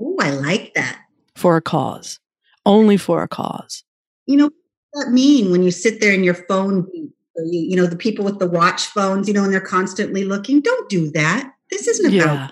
[0.00, 1.00] Oh, I like that.
[1.36, 2.20] For a cause.
[2.66, 3.84] Only for a cause.
[4.26, 4.50] You know,
[4.90, 6.88] what that mean when you sit there and your phone
[7.36, 10.60] you, you know, the people with the watch phones, you know, and they're constantly looking.
[10.60, 11.50] Don't do that.
[11.70, 12.50] This isn't about yeah,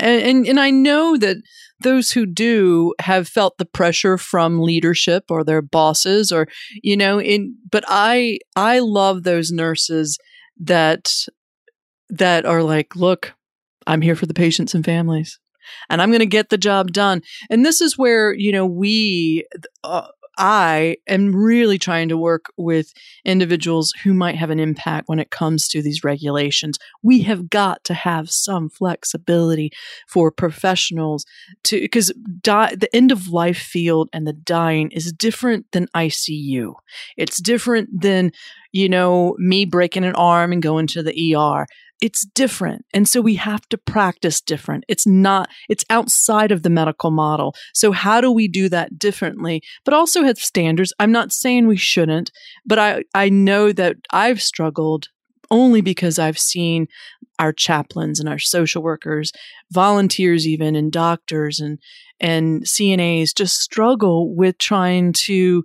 [0.00, 1.36] and, and, and I know that
[1.80, 6.46] those who do have felt the pressure from leadership or their bosses or
[6.82, 10.18] you know in but I I love those nurses
[10.58, 11.26] that
[12.10, 13.34] that are like, look,
[13.86, 15.38] I'm here for the patients and families
[15.88, 17.22] and I'm going to get the job done.
[17.50, 19.44] And this is where, you know, we
[19.84, 22.92] uh, I am really trying to work with
[23.24, 26.78] individuals who might have an impact when it comes to these regulations.
[27.02, 29.72] We have got to have some flexibility
[30.08, 31.26] for professionals
[31.64, 36.74] to, because di- the end of life field and the dying is different than ICU.
[37.16, 38.32] It's different than,
[38.72, 41.66] you know, me breaking an arm and going to the ER
[42.02, 42.84] it's different.
[42.92, 44.84] And so we have to practice different.
[44.88, 47.54] It's not, it's outside of the medical model.
[47.72, 49.62] So how do we do that differently?
[49.84, 50.92] But also have standards.
[50.98, 52.32] I'm not saying we shouldn't,
[52.66, 55.08] but I, I know that I've struggled
[55.48, 56.88] only because I've seen
[57.38, 59.30] our chaplains and our social workers,
[59.70, 61.78] volunteers even and doctors and
[62.18, 65.64] and CNAs just struggle with trying to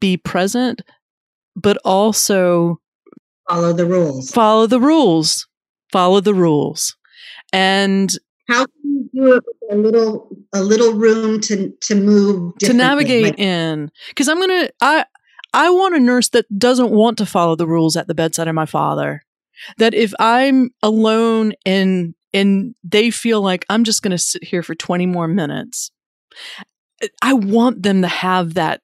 [0.00, 0.82] be present
[1.56, 2.80] but also
[3.48, 4.30] follow the rules.
[4.30, 5.46] Follow the rules.
[5.92, 6.96] Follow the rules.
[7.52, 8.10] And
[8.48, 12.72] how can you do it with a little a little room to to move to
[12.72, 13.90] navigate in?
[14.08, 15.04] Because I'm gonna I
[15.52, 18.54] I want a nurse that doesn't want to follow the rules at the bedside of
[18.54, 19.22] my father.
[19.78, 24.62] That if I'm alone in and they feel like I'm just going to sit here
[24.62, 25.92] for 20 more minutes.
[27.22, 28.82] I want them to have that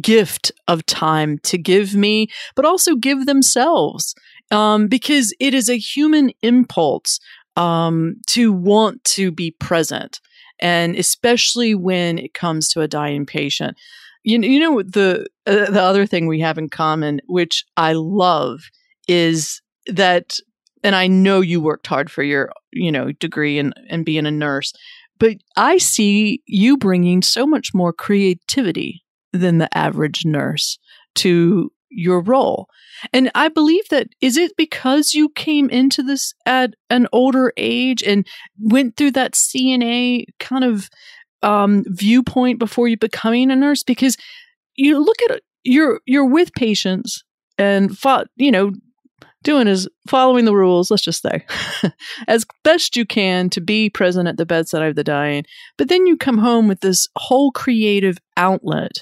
[0.00, 4.14] gift of time to give me, but also give themselves.
[4.50, 7.20] Um, because it is a human impulse
[7.56, 10.20] um, to want to be present.
[10.60, 13.76] And especially when it comes to a dying patient.
[14.24, 18.60] You, you know, the, uh, the other thing we have in common, which I love,
[19.06, 20.38] is that,
[20.82, 24.30] and I know you worked hard for your, you know, degree and, and being a
[24.30, 24.72] nurse,
[25.18, 29.02] but I see you bringing so much more creativity
[29.32, 30.78] than the average nurse
[31.16, 32.66] to your role.
[33.12, 38.02] And I believe that is it because you came into this at an older age
[38.02, 38.26] and
[38.60, 40.88] went through that CNA kind of
[41.42, 43.82] um, viewpoint before you becoming a nurse?
[43.82, 44.16] Because
[44.74, 47.22] you look at you're you're with patients
[47.56, 48.72] and fought, you know
[49.42, 51.44] doing is following the rules, let's just say,
[52.28, 55.44] as best you can to be present at the bedside of the dying.
[55.76, 58.92] But then you come home with this whole creative outlet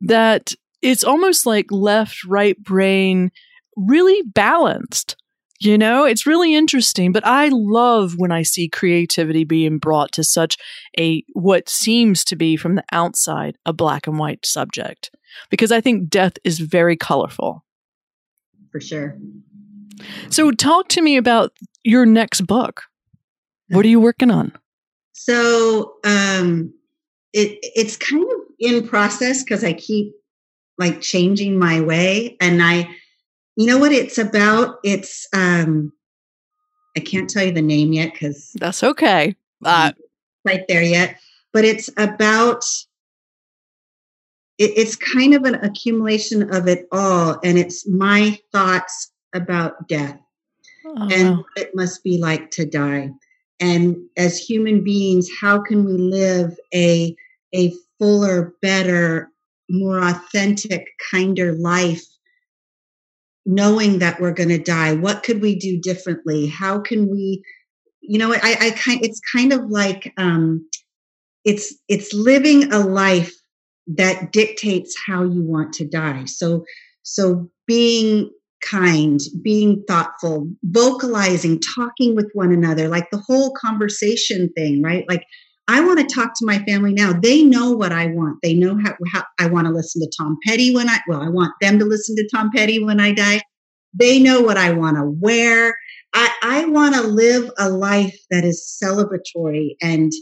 [0.00, 3.30] that it's almost like left, right brain
[3.76, 5.16] really balanced.
[5.60, 10.24] You know, it's really interesting, but I love when I see creativity being brought to
[10.24, 10.58] such
[10.98, 15.10] a what seems to be from the outside a black and white subject
[15.50, 17.64] because I think death is very colorful.
[18.70, 19.16] For sure.
[20.28, 21.52] So, talk to me about
[21.84, 22.82] your next book.
[23.68, 24.52] What are you working on?
[25.12, 26.74] So, um,
[27.32, 30.12] it it's kind of in process because I keep
[30.78, 32.36] like changing my way.
[32.40, 32.88] And I,
[33.56, 34.78] you know what it's about?
[34.82, 35.92] It's, um,
[36.96, 39.36] I can't tell you the name yet because that's okay.
[39.64, 39.92] Uh,
[40.44, 41.18] right there yet,
[41.52, 42.64] but it's about,
[44.58, 47.38] it, it's kind of an accumulation of it all.
[47.44, 50.18] And it's my thoughts about death
[50.86, 51.44] oh, and wow.
[51.56, 53.10] it must be like to die.
[53.60, 57.16] And as human beings, how can we live a,
[57.54, 59.30] a fuller, better,
[59.70, 62.02] more authentic, kinder life,
[63.46, 64.94] knowing that we're going to die?
[64.94, 66.46] What could we do differently?
[66.46, 67.42] How can we,
[68.00, 70.68] you know, I, I kind, it's kind of like, um,
[71.44, 73.32] it's, it's living a life
[73.86, 76.24] that dictates how you want to die.
[76.24, 76.64] So,
[77.02, 78.30] so being
[78.62, 85.04] kind, being thoughtful, vocalizing, talking with one another, like the whole conversation thing, right?
[85.08, 85.24] Like
[85.66, 87.12] I want to talk to my family now.
[87.12, 88.38] They know what I want.
[88.42, 91.30] They know how, how I want to listen to Tom Petty when I, well, I
[91.30, 93.40] want them to listen to Tom Petty when I die.
[93.94, 95.74] They know what I want to wear.
[96.12, 100.12] I, I want to live a life that is celebratory and,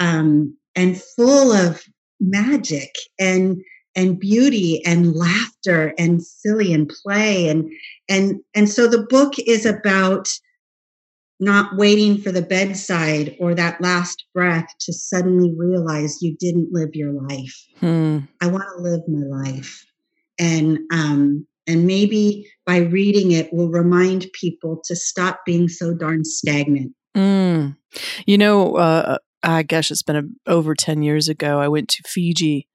[0.00, 1.82] um, and full of
[2.20, 2.90] magic
[3.20, 3.58] and,
[3.94, 7.48] and beauty and laughter and silly and play.
[7.48, 7.70] And,
[8.08, 10.28] and, and so the book is about,
[11.40, 16.90] not waiting for the bedside or that last breath to suddenly realize you didn't live
[16.94, 17.66] your life.
[17.78, 18.20] Hmm.
[18.40, 19.84] I want to live my life.
[20.38, 26.24] And um, and maybe by reading it will remind people to stop being so darn
[26.24, 26.92] stagnant.
[27.16, 27.76] Mm.
[28.26, 31.60] You know, uh, I guess it's been a, over 10 years ago.
[31.60, 32.68] I went to Fiji.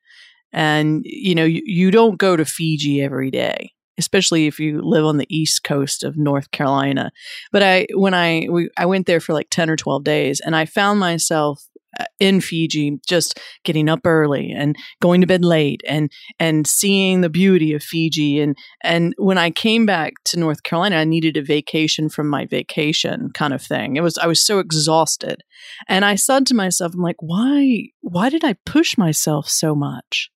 [0.52, 5.06] And, you know, you, you don't go to Fiji every day especially if you live
[5.06, 7.12] on the east coast of North Carolina.
[7.52, 10.56] But I when I we, I went there for like 10 or 12 days and
[10.56, 11.68] I found myself
[12.00, 17.22] uh, in Fiji just getting up early and going to bed late and and seeing
[17.22, 21.38] the beauty of Fiji and and when I came back to North Carolina I needed
[21.38, 23.96] a vacation from my vacation kind of thing.
[23.96, 25.44] It was I was so exhausted.
[25.88, 30.32] And I said to myself I'm like why why did I push myself so much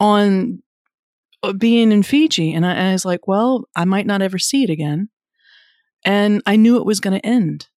[0.00, 0.62] on
[1.58, 2.52] being in Fiji.
[2.52, 5.08] And I, and I was like, well, I might not ever see it again.
[6.04, 7.68] And I knew it was going to end.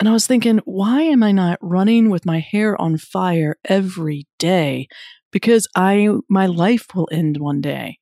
[0.00, 4.26] And I was thinking, why am I not running with my hair on fire every
[4.38, 4.88] day?
[5.30, 7.98] Because I my life will end one day.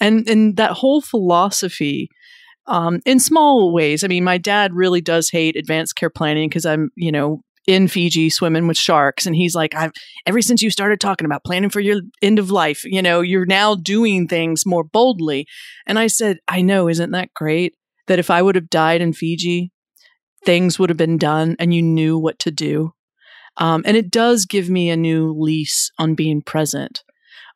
[0.00, 2.10] And and that whole philosophy
[2.66, 4.04] um, in small ways.
[4.04, 7.88] I mean, my dad really does hate advanced care planning because I'm, you know, in
[7.88, 9.26] Fiji swimming with sharks.
[9.26, 9.92] And he's like, I've
[10.26, 13.46] ever since you started talking about planning for your end of life, you know, you're
[13.46, 15.46] now doing things more boldly.
[15.86, 17.74] And I said, I know, isn't that great?
[18.06, 19.70] That if I would have died in Fiji,
[20.44, 22.92] things would have been done and you knew what to do.
[23.56, 27.02] Um, and it does give me a new lease on being present.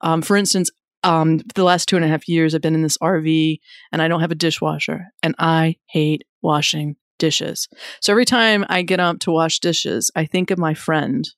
[0.01, 0.71] Um, for instance,
[1.03, 3.59] um, the last two and a half years, I've been in this RV
[3.93, 7.69] and I don't have a dishwasher and I hate washing dishes.
[8.01, 11.29] So every time I get up to wash dishes, I think of my friend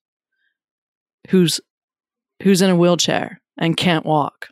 [1.29, 1.61] who's
[2.43, 4.49] who's in a wheelchair and can't walk.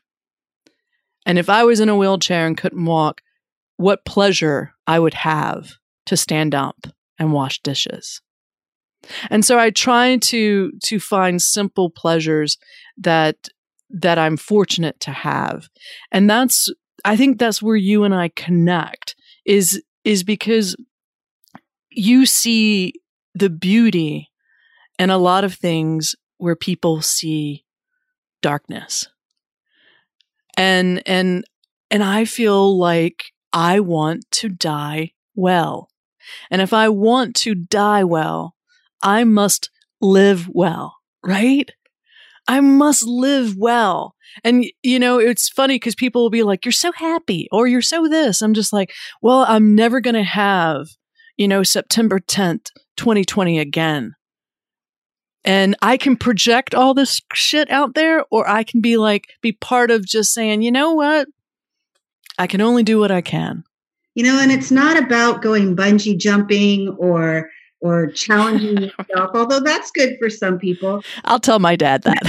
[1.27, 3.21] And if I was in a wheelchair and couldn't walk,
[3.77, 5.73] what pleasure I would have
[6.07, 6.87] to stand up
[7.19, 8.21] and wash dishes.
[9.31, 12.59] And so I try to to find simple pleasures
[12.97, 13.37] that
[13.91, 15.69] that I'm fortunate to have.
[16.11, 16.73] And that's
[17.05, 19.15] I think that's where you and I connect
[19.45, 20.77] is is because
[21.97, 22.95] you see
[23.35, 24.31] the beauty
[24.99, 27.65] in a lot of things where people see
[28.43, 29.09] darkness.
[30.57, 31.45] And and
[31.91, 35.89] and I feel like I want to die well.
[36.51, 38.55] And if I want to die well,
[39.03, 39.71] I must
[40.01, 41.71] live well, right?
[42.47, 44.15] I must live well.
[44.43, 47.83] And, you know, it's funny because people will be like, you're so happy or you're
[47.83, 48.43] so this.
[48.43, 48.93] I'm just like,
[49.23, 50.89] well, I'm never going to have,
[51.37, 54.15] you know, September 10th, 2020 again.
[55.45, 59.53] And I can project all this shit out there, or I can be like, be
[59.53, 61.29] part of just saying, you know what?
[62.39, 63.65] I can only do what I can.
[64.15, 69.91] You know, and it's not about going bungee jumping or or challenging yourself, although that's
[69.91, 71.03] good for some people.
[71.25, 72.27] I'll tell my dad that.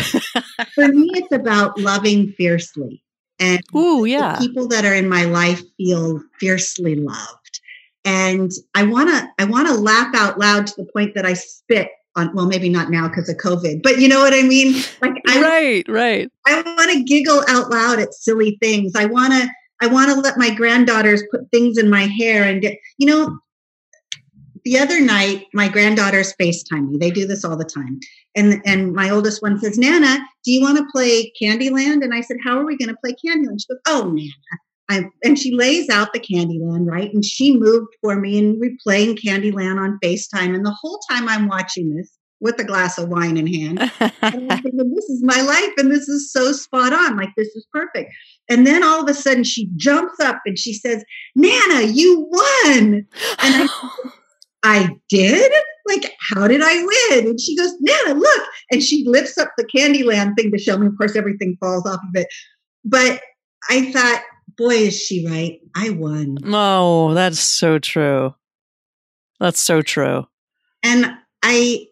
[0.73, 3.01] for me, it's about loving fiercely.
[3.39, 4.37] And Ooh, yeah.
[4.37, 7.44] people that are in my life feel fiercely loved.
[8.05, 12.33] And I wanna I wanna laugh out loud to the point that I spit on
[12.33, 14.81] well, maybe not now because of COVID, but you know what I mean?
[15.01, 15.41] Like I
[15.85, 16.31] Right, right.
[16.45, 18.93] I wanna giggle out loud at silly things.
[18.95, 19.49] I wanna
[19.81, 23.37] I want to let my granddaughters put things in my hair and get, you know,
[24.63, 26.97] the other night, my granddaughters FaceTime me.
[26.97, 27.99] They do this all the time.
[28.35, 32.03] And and my oldest one says, Nana, do you want to play Candyland?
[32.03, 33.59] And I said, How are we going to play Candyland?
[33.59, 34.31] She goes, Oh, Nana.
[34.89, 37.11] I, and she lays out the Candyland, right?
[37.13, 40.53] And she moved for me and we're playing Candyland on FaceTime.
[40.53, 44.51] And the whole time I'm watching this with a glass of wine in hand, and
[44.51, 47.17] I'm thinking, this is my life and this is so spot on.
[47.17, 48.11] Like, this is perfect.
[48.49, 51.03] And then all of a sudden she jumps up and she says,
[51.35, 53.07] Nana, you won.
[53.39, 53.69] And I,
[54.63, 55.51] I did?
[55.87, 57.27] Like, how did I win?
[57.29, 58.43] And she goes, Nana, look.
[58.71, 60.87] And she lifts up the Candyland thing to show me.
[60.87, 62.27] Of course, everything falls off of it.
[62.83, 63.21] But
[63.69, 64.23] I thought,
[64.57, 65.59] boy, is she right.
[65.75, 66.37] I won.
[66.45, 68.35] Oh, that's so true.
[69.39, 70.25] That's so true.
[70.83, 71.87] And I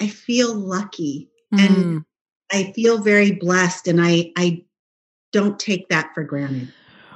[0.00, 1.60] I feel lucky mm.
[1.60, 2.04] and
[2.50, 4.64] I feel very blessed and I I
[5.32, 6.72] don't take that for granted.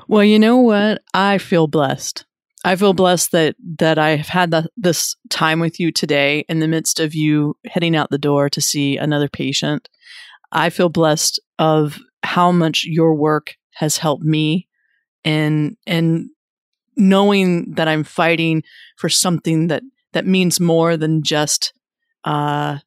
[0.09, 1.03] Well, you know what?
[1.13, 2.25] I feel blessed.
[2.65, 6.61] I feel blessed that that I have had the, this time with you today in
[6.61, 9.89] the midst of you heading out the door to see another patient.
[10.53, 14.69] I feel blessed of how much your work has helped me
[15.25, 16.31] and and
[16.97, 18.63] knowing that I'm fighting
[18.97, 21.75] for something that that means more than just
[22.25, 22.79] uh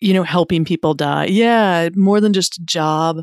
[0.00, 1.26] you know helping people die.
[1.26, 3.22] Yeah, more than just a job.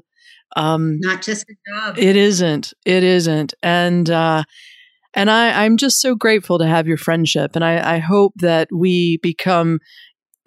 [0.55, 1.97] Um not just a job.
[1.99, 2.73] It isn't.
[2.85, 3.53] It isn't.
[3.61, 4.43] And uh
[5.13, 7.55] and I, I'm just so grateful to have your friendship.
[7.55, 9.79] And I, I hope that we become,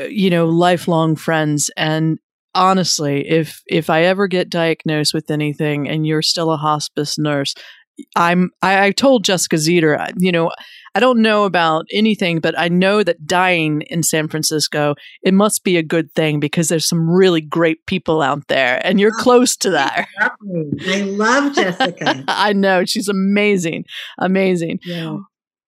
[0.01, 1.71] uh, you know, lifelong friends.
[1.77, 2.19] And
[2.57, 7.55] honestly, if if I ever get diagnosed with anything and you're still a hospice nurse,
[8.15, 10.51] I'm I, I told Jessica Zitter, you know,
[10.95, 15.63] I don't know about anything, but I know that dying in San Francisco, it must
[15.63, 19.23] be a good thing because there's some really great people out there and you're oh,
[19.23, 20.07] close to that.
[20.19, 22.25] I love Jessica.
[22.29, 22.85] I know.
[22.85, 23.85] She's amazing.
[24.19, 24.81] Amazing.
[24.85, 25.19] Yeah.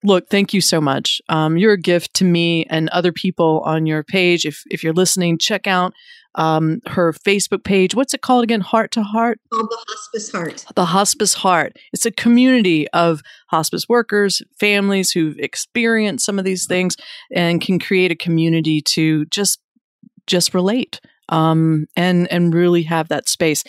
[0.04, 1.20] Look, thank you so much.
[1.28, 4.44] Um, you're a gift to me and other people on your page.
[4.46, 5.92] If if you're listening, check out
[6.38, 7.94] um, her Facebook page.
[7.94, 8.60] What's it called again?
[8.60, 9.40] Heart to Heart?
[9.52, 10.64] Called the Hospice Heart.
[10.76, 11.76] The Hospice Heart.
[11.92, 16.96] It's a community of hospice workers, families who've experienced some of these things
[17.34, 19.60] and can create a community to just
[20.26, 23.64] just relate um, and and really have that space.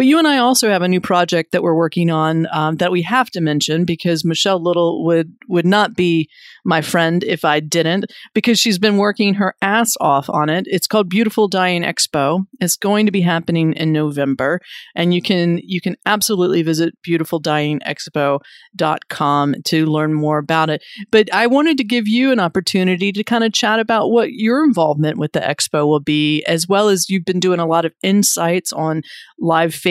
[0.00, 2.90] But you and I also have a new project that we're working on um, that
[2.90, 6.30] we have to mention because Michelle Little would would not be
[6.64, 10.64] my friend if I didn't because she's been working her ass off on it.
[10.68, 12.46] It's called Beautiful Dying Expo.
[12.60, 14.60] It's going to be happening in November,
[14.94, 20.82] and you can you can absolutely visit beautifuldyingexpo.com to learn more about it.
[21.10, 24.64] But I wanted to give you an opportunity to kind of chat about what your
[24.64, 27.92] involvement with the expo will be, as well as you've been doing a lot of
[28.02, 29.02] insights on
[29.38, 29.89] live Facebook,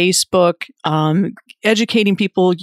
[0.83, 1.33] um,
[1.63, 2.53] educating people,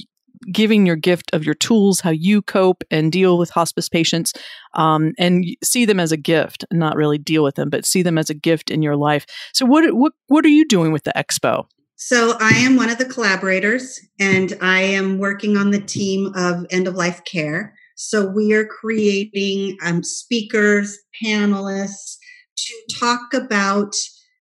[0.52, 4.32] giving your gift of your tools, how you cope and deal with hospice patients,
[4.74, 8.18] um, and see them as a gift, not really deal with them, but see them
[8.18, 9.26] as a gift in your life.
[9.52, 11.66] So, what what what are you doing with the expo?
[11.96, 16.66] So, I am one of the collaborators, and I am working on the team of
[16.70, 17.74] end of life care.
[17.96, 22.16] So, we are creating um, speakers, panelists
[22.56, 23.94] to talk about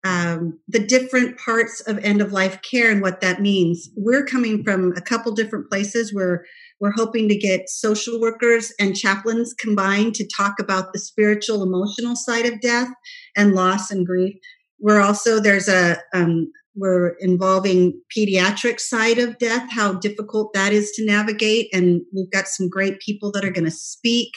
[0.03, 3.89] um, the different parts of end of life care and what that means.
[3.95, 6.13] We're coming from a couple different places.
[6.13, 6.43] We're
[6.79, 12.15] We're hoping to get social workers and chaplains combined to talk about the spiritual, emotional
[12.17, 12.89] side of death
[13.37, 14.35] and loss and grief.
[14.79, 20.91] We're also, there's a, um, we're involving pediatric side of death, how difficult that is
[20.95, 21.69] to navigate.
[21.71, 24.31] And we've got some great people that are going to speak.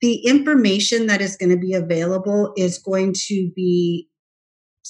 [0.00, 4.08] The information that is going to be available is going to be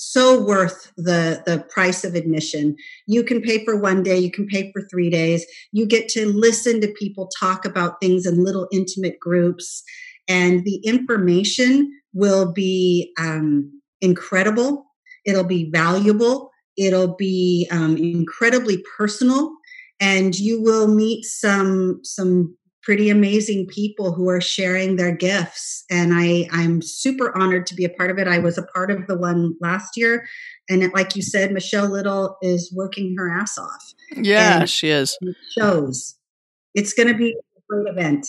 [0.00, 2.76] so worth the the price of admission.
[3.08, 5.44] You can pay for one day you can pay for three days.
[5.72, 9.82] You get to listen to people talk about things in little intimate groups
[10.28, 14.86] and the information will be um, incredible.
[15.26, 16.52] It'll be valuable.
[16.76, 19.50] It'll be um, incredibly personal
[19.98, 22.56] and you will meet some some
[22.88, 25.84] pretty amazing people who are sharing their gifts.
[25.90, 28.26] And i i'm super honored to be a part of it.
[28.26, 30.26] I was a part of the one last year.
[30.70, 33.92] And it, like you said michelle little is working her ass off.
[34.16, 35.18] Yeah she is.
[35.20, 36.16] it shows.
[36.74, 38.26] It's going to be a great event.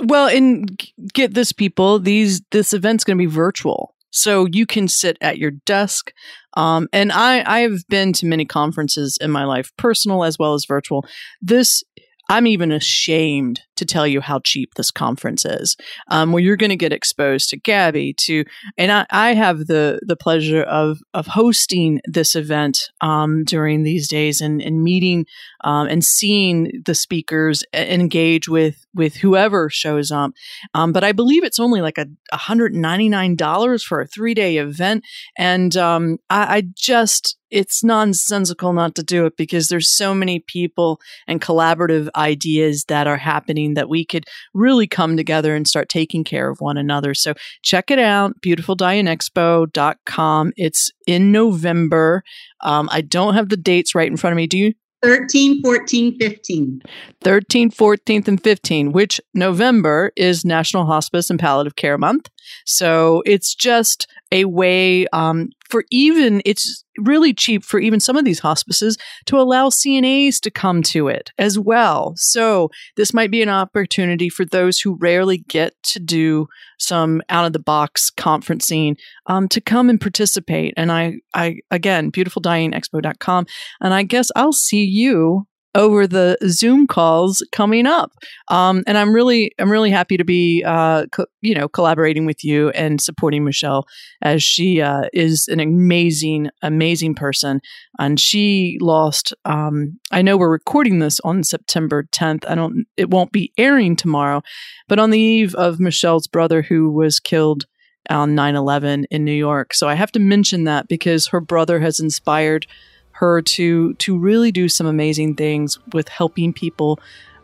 [0.00, 0.78] Well and
[1.14, 1.98] get this people.
[1.98, 3.94] These this event's going to be virtual.
[4.10, 6.12] So you can sit at your desk.
[6.58, 10.52] Um, and i i have been to many conferences in my life personal as well
[10.52, 11.06] as virtual.
[11.40, 11.82] This
[12.28, 15.76] I'm even ashamed to tell you how cheap this conference is.
[16.08, 18.44] Um, where you're going to get exposed to Gabby, to
[18.76, 24.08] and I, I, have the the pleasure of of hosting this event um, during these
[24.08, 25.26] days and and meeting
[25.62, 30.32] um, and seeing the speakers engage with with whoever shows up.
[30.74, 35.04] Um, but I believe it's only like a $199 for a three day event,
[35.36, 40.40] and um, I, I just it's nonsensical not to do it because there's so many
[40.40, 45.88] people and collaborative ideas that are happening that we could really come together and start
[45.88, 47.14] taking care of one another.
[47.14, 50.52] So check it out, beautifuldyingexpo.com.
[50.56, 52.22] It's in November.
[52.60, 54.46] Um, I don't have the dates right in front of me.
[54.46, 54.74] Do you?
[55.04, 56.82] 13, 14, 15.
[57.20, 62.30] 13, 14th, and 15, which November is National Hospice and Palliative Care Month.
[62.64, 68.24] So it's just a way um, for even, it's really cheap for even some of
[68.24, 72.14] these hospices to allow CNAs to come to it as well.
[72.16, 77.46] So this might be an opportunity for those who rarely get to do some out
[77.46, 80.74] of the box conferencing um, to come and participate.
[80.76, 83.46] And I, I again, beautifuldyingexpo.com.
[83.80, 88.12] And I guess I'll see you over the Zoom calls coming up.
[88.48, 92.44] Um, and I'm really, I'm really happy to be, uh, co- you know, collaborating with
[92.44, 93.86] you and supporting Michelle
[94.22, 97.60] as she uh, is an amazing, amazing person.
[97.98, 99.34] And she lost.
[99.44, 102.44] Um, I know we're recording this on September 10th.
[102.48, 102.86] I don't.
[102.96, 104.42] It won't be airing tomorrow,
[104.88, 107.64] but on the eve of Michelle's brother who was killed
[108.10, 109.74] on 9/11 in New York.
[109.74, 112.66] So I have to mention that because her brother has inspired
[113.14, 116.98] her to to really do some amazing things with helping people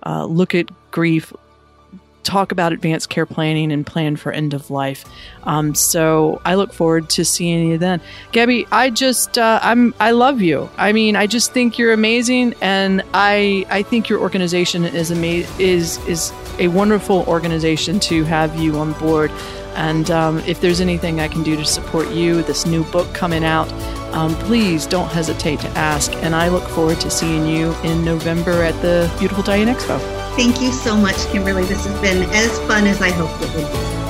[0.04, 1.32] uh, look at grief,
[2.24, 5.04] talk about advanced care planning, and plan for end of life.
[5.44, 8.00] Um, so I look forward to seeing you then,
[8.32, 8.66] Gabby.
[8.72, 10.68] I just uh, I'm I love you.
[10.76, 15.48] I mean, I just think you're amazing, and I I think your organization is ama-
[15.60, 19.30] is is a wonderful organization to have you on board.
[19.74, 23.44] And um, if there's anything I can do to support you, this new book coming
[23.44, 23.70] out,
[24.12, 26.12] um, please don't hesitate to ask.
[26.16, 29.98] And I look forward to seeing you in November at the Beautiful Dying Expo.
[30.36, 31.64] Thank you so much, Kimberly.
[31.64, 34.00] This has been as fun as I hoped it would be.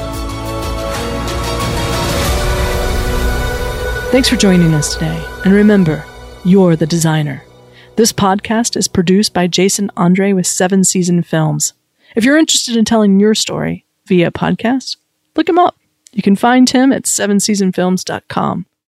[4.11, 5.25] Thanks for joining us today.
[5.45, 6.05] And remember,
[6.45, 7.45] you're the designer.
[7.97, 11.75] This podcast is produced by Jason Andre with Seven Season Films.
[12.17, 14.97] If you're interested in telling your story via podcast,
[15.41, 15.79] look him up.
[16.13, 18.67] You can find him at sevenseasonfilms.com.